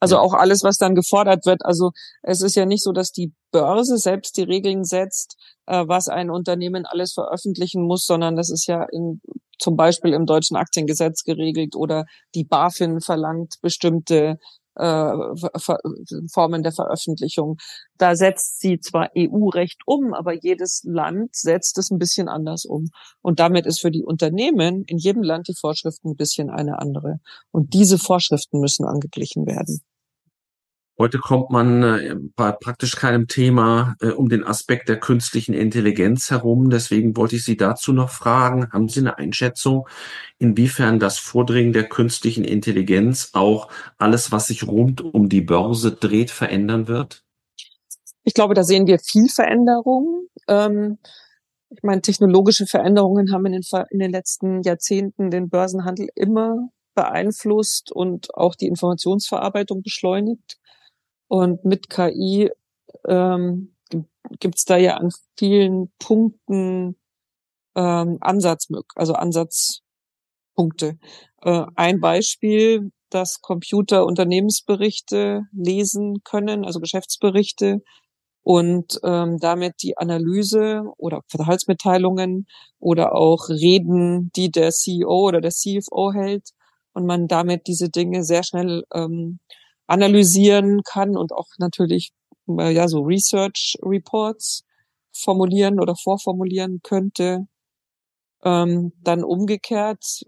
Also 0.00 0.16
ja. 0.16 0.20
auch 0.20 0.34
alles, 0.34 0.64
was 0.64 0.78
dann 0.78 0.96
gefordert 0.96 1.46
wird. 1.46 1.64
Also 1.64 1.92
es 2.22 2.42
ist 2.42 2.56
ja 2.56 2.66
nicht 2.66 2.82
so, 2.82 2.92
dass 2.92 3.12
die 3.12 3.32
Börse 3.52 3.98
selbst 3.98 4.36
die 4.36 4.42
Regeln 4.42 4.84
setzt. 4.84 5.36
äh, 5.66 5.84
was 5.86 6.08
ein 6.08 6.30
Unternehmen 6.30 6.86
alles 6.86 7.12
veröffentlichen 7.12 7.82
muss, 7.82 8.04
sondern 8.04 8.36
das 8.36 8.50
ist 8.50 8.66
ja 8.66 8.84
in, 8.90 9.20
zum 9.58 9.76
Beispiel 9.76 10.12
im 10.12 10.26
deutschen 10.26 10.56
Aktiengesetz 10.56 11.22
geregelt 11.24 11.76
oder 11.76 12.04
die 12.34 12.44
BaFin 12.44 13.00
verlangt 13.00 13.56
bestimmte 13.60 14.38
äh, 14.78 16.28
Formen 16.32 16.62
der 16.62 16.72
Veröffentlichung. 16.72 17.56
Da 17.96 18.14
setzt 18.14 18.60
sie 18.60 18.80
zwar 18.80 19.10
EU-Recht 19.16 19.80
um, 19.86 20.14
aber 20.14 20.32
jedes 20.34 20.82
Land 20.84 21.34
setzt 21.34 21.78
es 21.78 21.90
ein 21.90 21.98
bisschen 21.98 22.28
anders 22.28 22.64
um. 22.64 22.88
Und 23.20 23.40
damit 23.40 23.66
ist 23.66 23.80
für 23.80 23.90
die 23.90 24.04
Unternehmen 24.04 24.84
in 24.84 24.98
jedem 24.98 25.22
Land 25.22 25.48
die 25.48 25.54
Vorschriften 25.58 26.10
ein 26.10 26.16
bisschen 26.16 26.50
eine 26.50 26.78
andere. 26.78 27.18
Und 27.50 27.74
diese 27.74 27.98
Vorschriften 27.98 28.60
müssen 28.60 28.86
angeglichen 28.86 29.46
werden. 29.46 29.82
Heute 31.00 31.18
kommt 31.18 31.50
man 31.50 31.82
äh, 31.84 32.16
bei 32.34 32.50
praktisch 32.50 32.96
keinem 32.96 33.28
Thema 33.28 33.94
äh, 34.00 34.08
um 34.08 34.28
den 34.28 34.42
Aspekt 34.42 34.88
der 34.88 34.98
künstlichen 34.98 35.54
Intelligenz 35.54 36.32
herum. 36.32 36.70
Deswegen 36.70 37.16
wollte 37.16 37.36
ich 37.36 37.44
Sie 37.44 37.56
dazu 37.56 37.92
noch 37.92 38.10
fragen, 38.10 38.72
haben 38.72 38.88
Sie 38.88 38.98
eine 38.98 39.16
Einschätzung, 39.16 39.86
inwiefern 40.38 40.98
das 40.98 41.18
Vordringen 41.18 41.72
der 41.72 41.88
künstlichen 41.88 42.42
Intelligenz 42.42 43.30
auch 43.34 43.68
alles, 43.96 44.32
was 44.32 44.48
sich 44.48 44.66
rund 44.66 45.00
um 45.00 45.28
die 45.28 45.40
Börse 45.40 45.92
dreht, 45.92 46.32
verändern 46.32 46.88
wird? 46.88 47.22
Ich 48.24 48.34
glaube, 48.34 48.54
da 48.54 48.64
sehen 48.64 48.88
wir 48.88 48.98
viel 48.98 49.28
Veränderung. 49.28 50.26
Ähm, 50.48 50.98
ich 51.70 51.82
meine, 51.82 52.02
technologische 52.02 52.66
Veränderungen 52.66 53.32
haben 53.32 53.46
in 53.46 53.52
den, 53.52 53.62
in 53.90 53.98
den 54.00 54.10
letzten 54.10 54.62
Jahrzehnten 54.62 55.30
den 55.30 55.48
Börsenhandel 55.48 56.08
immer 56.16 56.70
beeinflusst 56.96 57.92
und 57.92 58.34
auch 58.34 58.56
die 58.56 58.66
Informationsverarbeitung 58.66 59.82
beschleunigt. 59.82 60.58
Und 61.28 61.64
mit 61.64 61.90
KI 61.90 62.50
ähm, 63.06 63.74
gibt 64.40 64.56
es 64.56 64.64
da 64.64 64.76
ja 64.76 64.96
an 64.96 65.10
vielen 65.36 65.92
Punkten 65.98 66.96
ähm, 67.76 68.18
Ansatz, 68.20 68.68
also 68.94 69.14
Ansatzpunkte. 69.14 70.98
Äh, 71.42 71.64
ein 71.74 72.00
Beispiel, 72.00 72.90
dass 73.10 73.40
Computer 73.40 74.04
Unternehmensberichte 74.04 75.42
lesen 75.52 76.22
können, 76.24 76.64
also 76.64 76.80
Geschäftsberichte 76.80 77.82
und 78.42 78.98
ähm, 79.04 79.38
damit 79.38 79.82
die 79.82 79.96
Analyse 79.96 80.82
oder 80.96 81.22
Verhaltsmitteilungen 81.28 82.46
oder 82.78 83.14
auch 83.14 83.48
Reden, 83.48 84.30
die 84.36 84.50
der 84.50 84.70
CEO 84.70 85.28
oder 85.28 85.40
der 85.40 85.50
CFO 85.50 86.12
hält 86.12 86.50
und 86.92 87.06
man 87.06 87.28
damit 87.28 87.66
diese 87.66 87.90
Dinge 87.90 88.24
sehr 88.24 88.42
schnell 88.42 88.84
ähm, 88.94 89.38
analysieren 89.88 90.82
kann 90.84 91.16
und 91.16 91.32
auch 91.32 91.48
natürlich 91.58 92.12
äh, 92.48 92.72
ja 92.72 92.88
so 92.88 93.00
Research 93.00 93.76
Reports 93.82 94.64
formulieren 95.12 95.80
oder 95.80 95.96
vorformulieren 95.96 96.80
könnte. 96.82 97.46
Ähm, 98.44 98.92
dann 99.02 99.24
umgekehrt, 99.24 100.22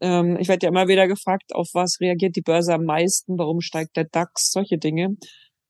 ähm, 0.00 0.36
ich 0.40 0.48
werde 0.48 0.66
ja 0.66 0.70
immer 0.70 0.88
wieder 0.88 1.06
gefragt, 1.06 1.54
auf 1.54 1.70
was 1.74 2.00
reagiert 2.00 2.34
die 2.36 2.42
Börse 2.42 2.74
am 2.74 2.84
meisten, 2.84 3.38
warum 3.38 3.60
steigt 3.60 3.96
der 3.96 4.04
DAX, 4.04 4.50
solche 4.52 4.78
Dinge. 4.78 5.16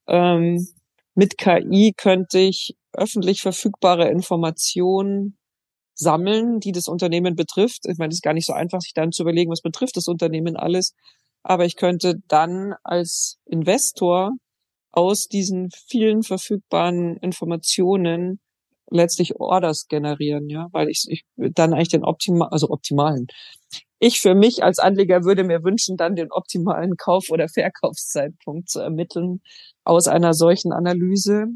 Ähm, 0.08 0.66
mit 1.14 1.36
KI 1.38 1.92
könnte 1.96 2.38
ich 2.38 2.74
öffentlich 2.92 3.42
verfügbare 3.42 4.08
Informationen 4.10 5.38
sammeln, 5.94 6.60
die 6.60 6.72
das 6.72 6.88
Unternehmen 6.88 7.36
betrifft. 7.36 7.86
Ich 7.86 7.98
meine, 7.98 8.10
es 8.10 8.16
ist 8.16 8.22
gar 8.22 8.34
nicht 8.34 8.46
so 8.46 8.54
einfach, 8.54 8.80
sich 8.80 8.94
dann 8.94 9.12
zu 9.12 9.22
überlegen, 9.22 9.50
was 9.50 9.60
betrifft 9.62 9.96
das 9.96 10.08
Unternehmen 10.08 10.56
alles 10.56 10.94
aber 11.42 11.64
ich 11.64 11.76
könnte 11.76 12.16
dann 12.28 12.74
als 12.82 13.38
Investor 13.46 14.32
aus 14.92 15.28
diesen 15.28 15.70
vielen 15.88 16.22
verfügbaren 16.22 17.16
Informationen 17.16 18.40
letztlich 18.90 19.36
Orders 19.40 19.86
generieren, 19.88 20.48
ja, 20.48 20.68
weil 20.72 20.88
ich, 20.88 21.06
ich 21.08 21.24
dann 21.36 21.72
eigentlich 21.72 21.88
den 21.88 22.04
optimal, 22.04 22.48
also 22.50 22.68
optimalen. 22.68 23.26
Ich 23.98 24.20
für 24.20 24.34
mich 24.34 24.62
als 24.62 24.78
Anleger 24.78 25.24
würde 25.24 25.44
mir 25.44 25.64
wünschen, 25.64 25.96
dann 25.96 26.16
den 26.16 26.30
optimalen 26.30 26.96
Kauf- 26.96 27.30
oder 27.30 27.48
Verkaufszeitpunkt 27.48 28.68
zu 28.68 28.80
ermitteln 28.80 29.40
aus 29.84 30.08
einer 30.08 30.34
solchen 30.34 30.72
Analyse. 30.72 31.46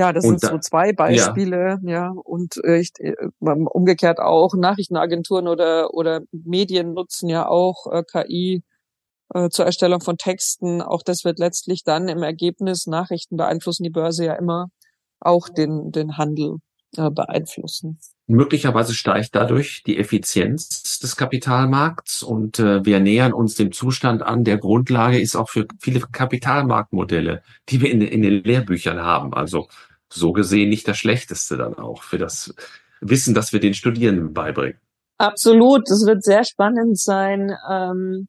Ja, 0.00 0.14
das 0.14 0.24
und 0.24 0.40
sind 0.40 0.50
so 0.50 0.58
zwei 0.58 0.94
Beispiele, 0.94 1.78
ja. 1.82 1.90
ja. 1.90 2.08
Und 2.08 2.56
äh, 2.64 2.78
ich, 2.78 2.92
äh, 3.00 3.14
umgekehrt 3.38 4.18
auch 4.18 4.54
Nachrichtenagenturen 4.54 5.46
oder 5.46 5.92
oder 5.92 6.22
Medien 6.32 6.94
nutzen 6.94 7.28
ja 7.28 7.46
auch 7.46 7.86
äh, 7.92 8.02
KI 8.02 8.62
äh, 9.34 9.50
zur 9.50 9.66
Erstellung 9.66 10.00
von 10.00 10.16
Texten. 10.16 10.80
Auch 10.80 11.02
das 11.02 11.26
wird 11.26 11.38
letztlich 11.38 11.84
dann 11.84 12.08
im 12.08 12.22
Ergebnis 12.22 12.86
Nachrichten 12.86 13.36
beeinflussen 13.36 13.82
die 13.82 13.90
Börse 13.90 14.24
ja 14.24 14.32
immer 14.36 14.68
auch 15.20 15.50
den 15.50 15.92
den 15.92 16.16
Handel 16.16 16.60
äh, 16.96 17.10
beeinflussen. 17.10 17.98
Möglicherweise 18.26 18.94
steigt 18.94 19.34
dadurch 19.34 19.82
die 19.84 19.98
Effizienz 19.98 20.98
des 20.98 21.16
Kapitalmarkts 21.16 22.22
und 22.22 22.58
äh, 22.58 22.86
wir 22.86 23.00
nähern 23.00 23.34
uns 23.34 23.54
dem 23.54 23.70
Zustand 23.70 24.22
an, 24.22 24.44
der 24.44 24.56
Grundlage 24.56 25.20
ist 25.20 25.36
auch 25.36 25.50
für 25.50 25.66
viele 25.78 26.00
Kapitalmarktmodelle, 26.00 27.42
die 27.68 27.82
wir 27.82 27.90
in, 27.90 28.00
in 28.00 28.22
den 28.22 28.42
Lehrbüchern 28.44 29.00
haben. 29.00 29.34
Also 29.34 29.68
so 30.12 30.32
gesehen 30.32 30.68
nicht 30.68 30.86
das 30.88 30.98
Schlechteste 30.98 31.56
dann 31.56 31.74
auch 31.74 32.02
für 32.02 32.18
das 32.18 32.54
Wissen, 33.00 33.34
das 33.34 33.52
wir 33.52 33.60
den 33.60 33.74
Studierenden 33.74 34.34
beibringen. 34.34 34.78
Absolut. 35.18 35.88
Es 35.90 36.06
wird 36.06 36.24
sehr 36.24 36.44
spannend 36.44 36.98
sein, 36.98 37.54
ähm, 37.70 38.28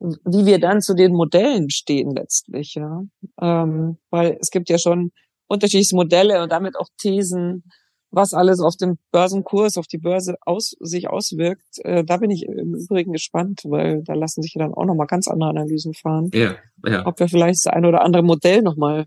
wie 0.00 0.46
wir 0.46 0.60
dann 0.60 0.80
zu 0.80 0.94
den 0.94 1.12
Modellen 1.12 1.70
stehen 1.70 2.14
letztlich, 2.14 2.74
ja. 2.74 3.02
Ähm, 3.40 3.98
weil 4.10 4.38
es 4.40 4.50
gibt 4.50 4.68
ja 4.68 4.78
schon 4.78 5.10
unterschiedliche 5.48 5.96
Modelle 5.96 6.42
und 6.42 6.52
damit 6.52 6.76
auch 6.76 6.88
Thesen, 6.98 7.64
was 8.10 8.32
alles 8.32 8.60
auf 8.60 8.76
dem 8.76 8.98
Börsenkurs, 9.10 9.76
auf 9.76 9.86
die 9.86 9.98
Börse 9.98 10.36
aus, 10.42 10.76
sich 10.80 11.08
auswirkt. 11.08 11.78
Äh, 11.84 12.04
da 12.04 12.18
bin 12.18 12.30
ich 12.30 12.44
im 12.44 12.74
Übrigen 12.74 13.12
gespannt, 13.12 13.62
weil 13.64 14.02
da 14.04 14.14
lassen 14.14 14.42
sich 14.42 14.54
ja 14.54 14.62
dann 14.62 14.74
auch 14.74 14.84
nochmal 14.84 15.06
ganz 15.06 15.28
andere 15.28 15.50
Analysen 15.50 15.94
fahren. 15.94 16.30
Ja, 16.32 16.54
ja. 16.86 17.04
Ob 17.06 17.18
wir 17.18 17.28
vielleicht 17.28 17.66
das 17.66 17.72
eine 17.72 17.88
oder 17.88 18.02
andere 18.02 18.22
Modell 18.22 18.62
nochmal 18.62 19.06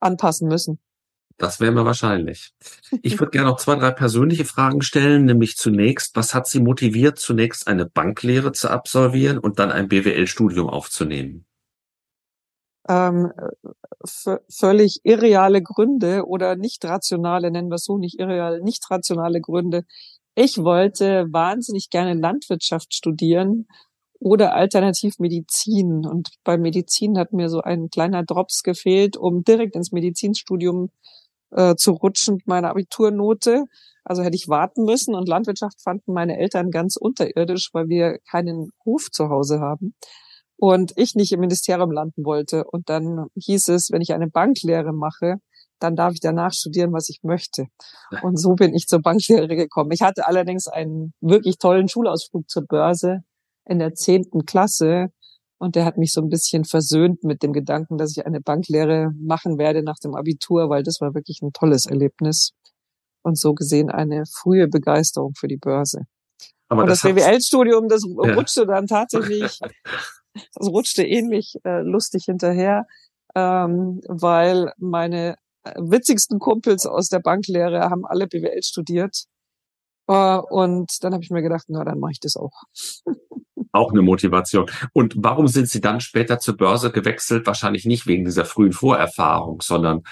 anpassen 0.00 0.48
müssen. 0.48 0.78
Das 1.40 1.58
wäre 1.58 1.72
mir 1.72 1.86
wahrscheinlich. 1.86 2.52
Ich 3.00 3.18
würde 3.18 3.30
gerne 3.32 3.48
noch 3.48 3.56
zwei, 3.56 3.74
drei 3.76 3.92
persönliche 3.92 4.44
Fragen 4.44 4.82
stellen, 4.82 5.24
nämlich 5.24 5.56
zunächst, 5.56 6.14
was 6.14 6.34
hat 6.34 6.46
Sie 6.46 6.60
motiviert, 6.60 7.18
zunächst 7.18 7.66
eine 7.66 7.86
Banklehre 7.86 8.52
zu 8.52 8.68
absolvieren 8.68 9.38
und 9.38 9.58
dann 9.58 9.72
ein 9.72 9.88
BWL-Studium 9.88 10.68
aufzunehmen? 10.68 11.46
Ähm, 12.86 13.32
völlig 14.50 15.00
irreale 15.02 15.62
Gründe 15.62 16.26
oder 16.26 16.56
nicht 16.56 16.84
rationale, 16.84 17.50
nennen 17.50 17.70
wir 17.70 17.76
es 17.76 17.84
so, 17.84 17.96
nicht 17.96 18.20
irreale, 18.20 18.62
nicht 18.62 18.90
rationale 18.90 19.40
Gründe. 19.40 19.84
Ich 20.34 20.58
wollte 20.58 21.26
wahnsinnig 21.30 21.88
gerne 21.88 22.20
Landwirtschaft 22.20 22.94
studieren 22.94 23.66
oder 24.18 24.54
alternativ 24.54 25.18
Medizin. 25.18 26.04
Und 26.04 26.32
bei 26.44 26.58
Medizin 26.58 27.16
hat 27.16 27.32
mir 27.32 27.48
so 27.48 27.62
ein 27.62 27.88
kleiner 27.88 28.24
Drops 28.24 28.62
gefehlt, 28.62 29.16
um 29.16 29.42
direkt 29.42 29.74
ins 29.74 29.90
Medizinstudium 29.90 30.90
äh, 30.90 31.19
zu 31.76 31.92
rutschen 31.92 32.36
mit 32.36 32.46
meiner 32.46 32.70
Abiturnote. 32.70 33.64
Also 34.04 34.22
hätte 34.22 34.36
ich 34.36 34.48
warten 34.48 34.84
müssen 34.84 35.14
und 35.14 35.28
Landwirtschaft 35.28 35.82
fanden 35.82 36.12
meine 36.12 36.38
Eltern 36.38 36.70
ganz 36.70 36.96
unterirdisch, 36.96 37.70
weil 37.72 37.88
wir 37.88 38.18
keinen 38.30 38.70
Hof 38.84 39.10
zu 39.10 39.28
Hause 39.28 39.60
haben 39.60 39.94
und 40.56 40.92
ich 40.96 41.14
nicht 41.14 41.32
im 41.32 41.40
Ministerium 41.40 41.90
landen 41.90 42.24
wollte. 42.24 42.64
Und 42.64 42.88
dann 42.88 43.26
hieß 43.34 43.68
es, 43.68 43.90
wenn 43.90 44.02
ich 44.02 44.12
eine 44.12 44.28
Banklehre 44.28 44.92
mache, 44.92 45.36
dann 45.80 45.96
darf 45.96 46.12
ich 46.12 46.20
danach 46.20 46.52
studieren, 46.52 46.92
was 46.92 47.08
ich 47.08 47.20
möchte. 47.22 47.66
Und 48.22 48.38
so 48.38 48.54
bin 48.54 48.74
ich 48.74 48.86
zur 48.86 49.00
Banklehre 49.00 49.56
gekommen. 49.56 49.90
Ich 49.92 50.02
hatte 50.02 50.26
allerdings 50.26 50.68
einen 50.68 51.14
wirklich 51.20 51.56
tollen 51.58 51.88
Schulausflug 51.88 52.48
zur 52.48 52.66
Börse 52.66 53.20
in 53.64 53.78
der 53.78 53.94
zehnten 53.94 54.44
Klasse 54.44 55.08
und 55.60 55.76
der 55.76 55.84
hat 55.84 55.98
mich 55.98 56.14
so 56.14 56.22
ein 56.22 56.30
bisschen 56.30 56.64
versöhnt 56.64 57.22
mit 57.22 57.42
dem 57.42 57.52
Gedanken, 57.52 57.98
dass 57.98 58.16
ich 58.16 58.24
eine 58.24 58.40
Banklehre 58.40 59.10
machen 59.20 59.58
werde 59.58 59.82
nach 59.82 59.98
dem 59.98 60.14
Abitur, 60.14 60.70
weil 60.70 60.82
das 60.82 61.02
war 61.02 61.14
wirklich 61.14 61.42
ein 61.42 61.52
tolles 61.52 61.84
Erlebnis. 61.84 62.52
Und 63.22 63.38
so 63.38 63.52
gesehen 63.52 63.90
eine 63.90 64.24
frühe 64.24 64.68
Begeisterung 64.68 65.34
für 65.38 65.48
die 65.48 65.58
Börse. 65.58 66.06
Aber 66.70 66.82
und 66.82 66.88
das, 66.88 67.02
das 67.02 67.12
BWL-Studium, 67.12 67.88
das 67.88 68.04
ja. 68.06 68.34
rutschte 68.34 68.64
dann 68.64 68.86
tatsächlich, 68.86 69.58
das 70.54 70.66
rutschte 70.66 71.04
ähnlich 71.04 71.56
äh, 71.64 71.82
lustig 71.82 72.24
hinterher, 72.24 72.86
ähm, 73.34 74.00
weil 74.08 74.72
meine 74.78 75.36
äh, 75.64 75.74
witzigsten 75.76 76.38
Kumpels 76.38 76.86
aus 76.86 77.10
der 77.10 77.18
Banklehre 77.18 77.90
haben 77.90 78.06
alle 78.06 78.26
BWL 78.26 78.62
studiert. 78.62 79.24
Äh, 80.10 80.38
und 80.38 81.04
dann 81.04 81.14
habe 81.14 81.22
ich 81.22 81.30
mir 81.30 81.42
gedacht, 81.42 81.66
na, 81.68 81.84
dann 81.84 82.00
mache 82.00 82.12
ich 82.12 82.20
das 82.20 82.36
auch. 82.36 82.64
Auch 83.72 83.92
eine 83.92 84.02
Motivation. 84.02 84.68
Und 84.92 85.14
warum 85.16 85.46
sind 85.46 85.68
Sie 85.68 85.80
dann 85.80 86.00
später 86.00 86.40
zur 86.40 86.56
Börse 86.56 86.90
gewechselt? 86.90 87.46
Wahrscheinlich 87.46 87.84
nicht 87.84 88.08
wegen 88.08 88.24
dieser 88.24 88.44
frühen 88.44 88.72
Vorerfahrung, 88.72 89.60
sondern 89.62 90.02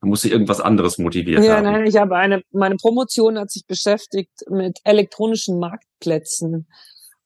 da 0.00 0.06
muss 0.06 0.22
Sie 0.22 0.30
irgendwas 0.30 0.60
anderes 0.60 0.98
motiviert 0.98 1.42
ja, 1.42 1.56
haben. 1.56 1.64
Ja, 1.64 1.72
nein, 1.72 1.86
ich 1.86 1.96
habe 1.96 2.14
eine, 2.14 2.42
meine 2.52 2.76
Promotion 2.76 3.36
hat 3.36 3.50
sich 3.50 3.66
beschäftigt 3.66 4.44
mit 4.48 4.78
elektronischen 4.84 5.58
Marktplätzen. 5.58 6.68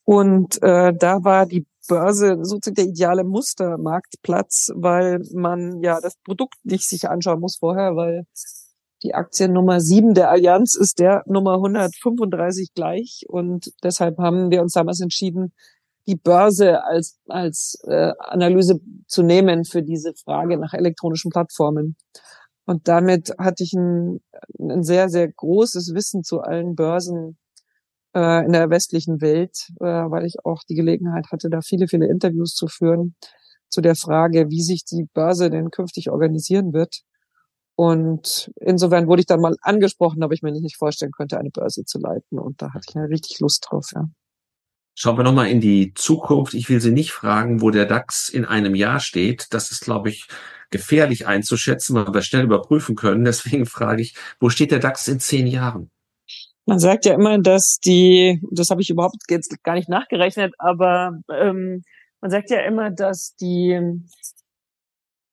Und 0.05 0.63
äh, 0.63 0.95
da 0.95 1.23
war 1.25 1.45
die 1.45 1.67
Börse 1.87 2.39
sozusagen 2.43 2.77
der 2.77 2.87
ideale 2.87 3.25
Mustermarktplatz, 3.25 4.73
weil 4.75 5.21
man 5.35 5.83
ja 5.83 6.01
das 6.01 6.17
Produkt 6.25 6.57
nicht 6.65 6.89
sich 6.89 7.11
anschauen 7.11 7.41
muss 7.41 7.57
vorher, 7.57 7.97
weil 7.97 8.25
die 9.03 9.15
Aktie 9.15 9.49
Nummer 9.49 9.81
7 9.81 10.15
der 10.15 10.31
Allianz 10.31 10.75
ist 10.75 10.99
der 10.99 11.23
Nummer 11.27 11.55
135 11.55 12.75
gleich 12.75 13.25
und 13.29 13.73
deshalb 13.83 14.19
haben 14.19 14.51
wir 14.51 14.63
uns 14.63 14.73
damals 14.73 15.01
entschieden, 15.01 15.53
die 16.07 16.17
Börse 16.17 16.85
als, 16.85 17.19
als 17.29 17.81
äh, 17.87 18.13
Analyse 18.19 18.81
zu 19.07 19.23
nehmen 19.23 19.65
für 19.65 19.83
diese 19.83 20.15
Frage 20.15 20.59
nach 20.59 20.75
elektronischen 20.75 21.31
Plattformen. 21.31 21.97
Und 22.65 22.89
damit 22.89 23.35
hatte 23.39 23.63
ich 23.65 23.73
ein, 23.75 24.21
ein 24.59 24.83
sehr, 24.83 25.09
sehr 25.09 25.31
großes 25.31 25.95
Wissen 25.95 26.23
zu 26.25 26.41
allen 26.41 26.75
Börsen 26.75 27.39
äh, 28.15 28.45
in 28.45 28.53
der 28.53 28.71
westlichen 28.71 29.21
Welt, 29.21 29.69
äh, 29.81 29.85
weil 29.85 30.27
ich 30.27 30.45
auch 30.45 30.63
die 30.69 30.75
Gelegenheit 30.75 31.27
hatte, 31.31 31.51
da 31.51 31.61
viele, 31.61 31.89
viele 31.89 32.07
Interviews 32.07 32.55
zu 32.55 32.67
führen 32.67 33.15
zu 33.69 33.81
der 33.81 33.97
Frage, 33.97 34.51
wie 34.51 34.63
sich 34.63 34.85
die 34.85 35.09
Börse 35.15 35.51
denn 35.51 35.71
künftig 35.71 36.11
organisieren 36.11 36.73
wird. 36.73 37.03
Und 37.75 38.51
insofern 38.61 39.07
wurde 39.07 39.21
ich 39.21 39.27
dann 39.27 39.41
mal 39.41 39.57
angesprochen, 39.63 40.23
ob 40.23 40.33
ich 40.33 40.43
mir 40.43 40.53
nicht 40.53 40.77
vorstellen 40.77 41.13
könnte, 41.13 41.39
eine 41.39 41.51
Börse 41.51 41.85
zu 41.85 41.99
leiten. 41.99 42.39
Und 42.39 42.61
da 42.61 42.73
hatte 42.75 42.85
ich 42.89 42.95
ja 42.95 43.03
richtig 43.03 43.41
Lust 43.41 43.67
drauf, 43.69 43.91
ja. 43.95 44.09
Schauen 44.95 45.17
wir 45.17 45.25
nochmal 45.25 45.49
in 45.49 45.63
die 45.63 45.95
Zukunft. 45.95 46.53
Ich 46.53 46.69
will 46.69 46.81
Sie 46.81 46.91
nicht 46.91 47.13
fragen, 47.13 47.63
wo 47.63 47.71
der 47.71 47.87
DAX 47.87 48.29
in 48.29 48.45
einem 48.45 48.75
Jahr 48.75 49.01
steht. 49.01 49.47
Das 49.51 49.71
ist, 49.71 49.81
glaube 49.81 50.11
ich, 50.11 50.29
gefährlich 50.71 51.27
einzuschätzen, 51.27 51.97
weil 51.97 52.13
wir 52.13 52.21
schnell 52.21 52.45
überprüfen 52.45 52.95
können. 52.95 53.25
Deswegen 53.25 53.65
frage 53.65 54.03
ich, 54.03 54.15
wo 54.39 54.51
steht 54.51 54.71
der 54.71 54.81
DAX 54.81 55.09
in 55.09 55.19
zehn 55.19 55.47
Jahren? 55.47 55.91
Man 56.67 56.79
sagt 56.79 57.07
ja 57.07 57.15
immer, 57.15 57.39
dass 57.39 57.79
die, 57.85 58.41
das 58.51 58.71
habe 58.71 58.83
ich 58.83 58.91
überhaupt 58.91 59.17
jetzt 59.29 59.63
gar 59.65 59.75
nicht 59.75 59.89
nachgerechnet, 59.89 60.55
aber 60.59 61.19
ähm, 61.33 61.83
man 62.21 62.31
sagt 62.31 62.51
ja 62.51 62.61
immer, 62.61 62.91
dass 62.91 63.35
die 63.41 63.81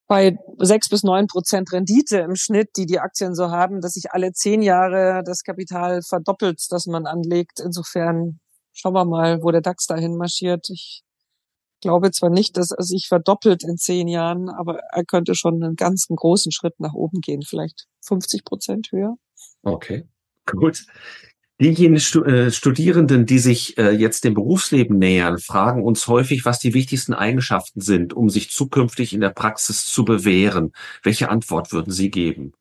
bei 0.09 0.37
sechs 0.57 0.89
bis 0.89 1.03
neun 1.03 1.27
Prozent 1.27 1.71
Rendite 1.71 2.17
im 2.17 2.35
Schnitt, 2.35 2.69
die 2.75 2.87
die 2.87 2.99
Aktien 2.99 3.35
so 3.35 3.51
haben, 3.51 3.79
dass 3.79 3.93
sich 3.93 4.11
alle 4.11 4.33
zehn 4.33 4.63
Jahre 4.63 5.21
das 5.23 5.43
Kapital 5.43 6.01
verdoppelt, 6.01 6.65
das 6.71 6.87
man 6.87 7.05
anlegt. 7.05 7.59
Insofern 7.63 8.39
schauen 8.73 8.93
wir 8.93 9.05
mal, 9.05 9.43
wo 9.43 9.51
der 9.51 9.61
DAX 9.61 9.85
dahin 9.85 10.17
marschiert. 10.17 10.67
Ich 10.71 11.03
glaube 11.79 12.09
zwar 12.09 12.31
nicht, 12.31 12.57
dass 12.57 12.71
er 12.71 12.83
sich 12.83 13.05
verdoppelt 13.07 13.63
in 13.63 13.77
zehn 13.77 14.07
Jahren, 14.07 14.49
aber 14.49 14.79
er 14.91 15.05
könnte 15.05 15.35
schon 15.35 15.63
einen 15.63 15.75
ganz 15.75 16.07
großen 16.09 16.51
Schritt 16.51 16.79
nach 16.79 16.93
oben 16.93 17.21
gehen, 17.21 17.43
vielleicht 17.43 17.85
50 18.01 18.43
Prozent 18.43 18.87
höher. 18.91 19.15
Okay, 19.61 20.07
gut. 20.47 20.85
Diejenigen 21.61 21.95
äh, 21.95 22.51
Studierenden, 22.51 23.25
die 23.25 23.39
sich 23.39 23.77
äh, 23.77 23.91
jetzt 23.91 24.23
dem 24.23 24.33
Berufsleben 24.33 24.97
nähern, 24.97 25.39
fragen 25.39 25.83
uns 25.83 26.07
häufig, 26.07 26.45
was 26.45 26.59
die 26.59 26.73
wichtigsten 26.73 27.13
Eigenschaften 27.13 27.81
sind, 27.81 28.13
um 28.13 28.29
sich 28.29 28.49
zukünftig 28.49 29.13
in 29.13 29.19
der 29.19 29.31
Praxis 29.31 29.85
zu 29.85 30.05
bewähren. 30.05 30.71
Welche 31.03 31.29
Antwort 31.29 31.73
würden 31.73 31.91
Sie 31.91 32.11
geben? 32.11 32.53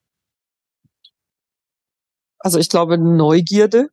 Also 2.40 2.58
ich 2.58 2.68
glaube, 2.68 2.98
Neugierde 2.98 3.88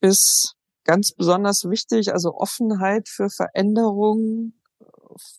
ist 0.00 0.54
ganz 0.84 1.12
besonders 1.12 1.64
wichtig, 1.64 2.12
also 2.12 2.34
Offenheit 2.34 3.08
für 3.08 3.28
Veränderungen, 3.30 4.60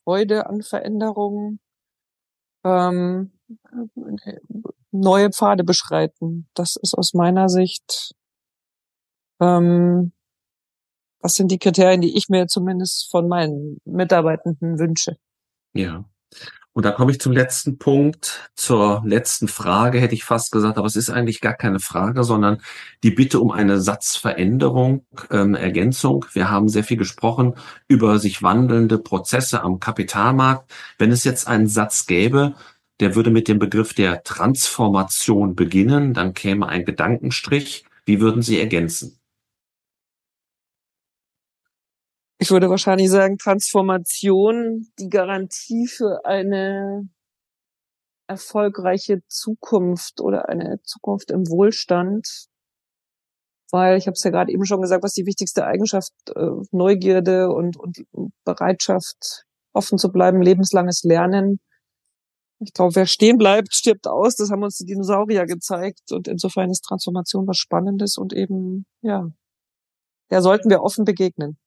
Freude 0.03 0.47
an 0.47 0.61
Veränderungen, 0.61 1.59
ähm, 2.63 3.31
neue 4.91 5.29
Pfade 5.31 5.63
beschreiten. 5.63 6.47
Das 6.53 6.75
ist 6.81 6.93
aus 6.97 7.13
meiner 7.13 7.49
Sicht, 7.49 8.13
ähm, 9.39 10.11
das 11.21 11.35
sind 11.35 11.51
die 11.51 11.59
Kriterien, 11.59 12.01
die 12.01 12.17
ich 12.17 12.29
mir 12.29 12.47
zumindest 12.47 13.09
von 13.11 13.27
meinen 13.27 13.79
Mitarbeitenden 13.85 14.79
wünsche. 14.79 15.17
Ja. 15.73 16.05
Und 16.71 16.85
da 16.85 16.91
komme 16.91 17.11
ich 17.11 17.19
zum 17.19 17.33
letzten 17.33 17.77
Punkt, 17.77 18.51
zur 18.55 19.01
letzten 19.03 19.47
Frage, 19.47 19.99
hätte 19.99 20.13
ich 20.13 20.23
fast 20.23 20.51
gesagt, 20.51 20.77
aber 20.77 20.87
es 20.87 20.95
ist 20.95 21.09
eigentlich 21.09 21.41
gar 21.41 21.55
keine 21.55 21.79
Frage, 21.79 22.23
sondern 22.23 22.61
die 23.03 23.11
Bitte 23.11 23.41
um 23.41 23.51
eine 23.51 23.81
Satzveränderung, 23.81 25.05
ähm, 25.29 25.55
Ergänzung. 25.55 26.25
Wir 26.31 26.49
haben 26.49 26.69
sehr 26.69 26.83
viel 26.85 26.95
gesprochen 26.95 27.55
über 27.87 28.19
sich 28.19 28.43
wandelnde 28.43 28.97
Prozesse 28.97 29.61
am 29.61 29.79
Kapitalmarkt. 29.81 30.71
Wenn 30.97 31.11
es 31.11 31.25
jetzt 31.25 31.47
einen 31.47 31.67
Satz 31.67 32.05
gäbe, 32.05 32.55
der 33.01 33.15
würde 33.15 33.31
mit 33.31 33.47
dem 33.47 33.59
Begriff 33.59 33.93
der 33.93 34.23
Transformation 34.23 35.55
beginnen, 35.55 36.13
dann 36.13 36.33
käme 36.33 36.67
ein 36.67 36.85
Gedankenstrich. 36.85 37.83
Wie 38.05 38.21
würden 38.21 38.41
Sie 38.41 38.59
ergänzen? 38.59 39.18
Ich 42.41 42.51
würde 42.51 42.69
wahrscheinlich 42.69 43.09
sagen, 43.09 43.37
Transformation, 43.37 44.87
die 44.97 45.09
Garantie 45.09 45.87
für 45.87 46.25
eine 46.25 47.09
erfolgreiche 48.27 49.21
Zukunft 49.27 50.21
oder 50.21 50.47
eine 50.47 50.81
Zukunft 50.83 51.31
im 51.31 51.49
Wohlstand. 51.49 52.47
Weil 53.71 53.97
ich 53.97 54.07
habe 54.07 54.13
es 54.13 54.23
ja 54.23 54.31
gerade 54.31 54.51
eben 54.53 54.65
schon 54.65 54.81
gesagt, 54.81 55.03
was 55.03 55.13
die 55.13 55.25
wichtigste 55.25 55.65
Eigenschaft 55.65 56.13
äh, 56.33 56.49
Neugierde 56.71 57.49
und, 57.49 57.77
und 57.77 58.05
Bereitschaft, 58.45 59.45
offen 59.73 59.97
zu 59.97 60.09
bleiben, 60.09 60.41
lebenslanges 60.41 61.03
Lernen. 61.03 61.59
Ich 62.59 62.73
glaube, 62.73 62.95
wer 62.95 63.05
stehen 63.05 63.37
bleibt, 63.37 63.73
stirbt 63.73 64.07
aus. 64.07 64.35
Das 64.37 64.49
haben 64.49 64.63
uns 64.63 64.77
die 64.77 64.85
Dinosaurier 64.85 65.45
gezeigt. 65.45 66.11
Und 66.11 66.27
insofern 66.27 66.71
ist 66.71 66.81
Transformation 66.81 67.47
was 67.47 67.57
Spannendes 67.57 68.17
und 68.17 68.33
eben, 68.33 68.85
ja, 69.01 69.29
der 70.31 70.41
sollten 70.41 70.69
wir 70.69 70.81
offen 70.81 71.03
begegnen. 71.03 71.57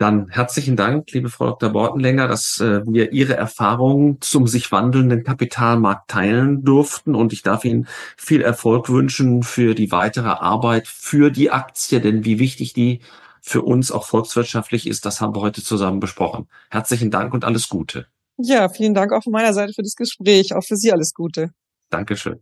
Dann 0.00 0.30
herzlichen 0.30 0.76
Dank, 0.76 1.12
liebe 1.12 1.28
Frau 1.28 1.50
Dr. 1.50 1.68
Bortenlänger, 1.68 2.26
dass 2.26 2.58
äh, 2.58 2.80
wir 2.86 3.12
Ihre 3.12 3.34
Erfahrungen 3.36 4.16
zum 4.22 4.46
sich 4.46 4.72
wandelnden 4.72 5.24
Kapitalmarkt 5.24 6.08
teilen 6.08 6.64
durften. 6.64 7.14
Und 7.14 7.34
ich 7.34 7.42
darf 7.42 7.66
Ihnen 7.66 7.86
viel 8.16 8.40
Erfolg 8.40 8.88
wünschen 8.88 9.42
für 9.42 9.74
die 9.74 9.92
weitere 9.92 10.30
Arbeit 10.30 10.88
für 10.88 11.30
die 11.30 11.50
Aktie, 11.50 12.00
denn 12.00 12.24
wie 12.24 12.38
wichtig 12.38 12.72
die 12.72 13.00
für 13.42 13.60
uns 13.60 13.92
auch 13.92 14.06
volkswirtschaftlich 14.06 14.86
ist, 14.86 15.04
das 15.04 15.20
haben 15.20 15.34
wir 15.34 15.42
heute 15.42 15.62
zusammen 15.62 16.00
besprochen. 16.00 16.48
Herzlichen 16.70 17.10
Dank 17.10 17.34
und 17.34 17.44
alles 17.44 17.68
Gute. 17.68 18.06
Ja, 18.38 18.70
vielen 18.70 18.94
Dank 18.94 19.12
auch 19.12 19.22
von 19.22 19.34
meiner 19.34 19.52
Seite 19.52 19.74
für 19.74 19.82
das 19.82 19.96
Gespräch. 19.96 20.54
Auch 20.54 20.64
für 20.64 20.76
Sie 20.76 20.90
alles 20.90 21.12
Gute. 21.12 21.50
Dankeschön. 21.90 22.40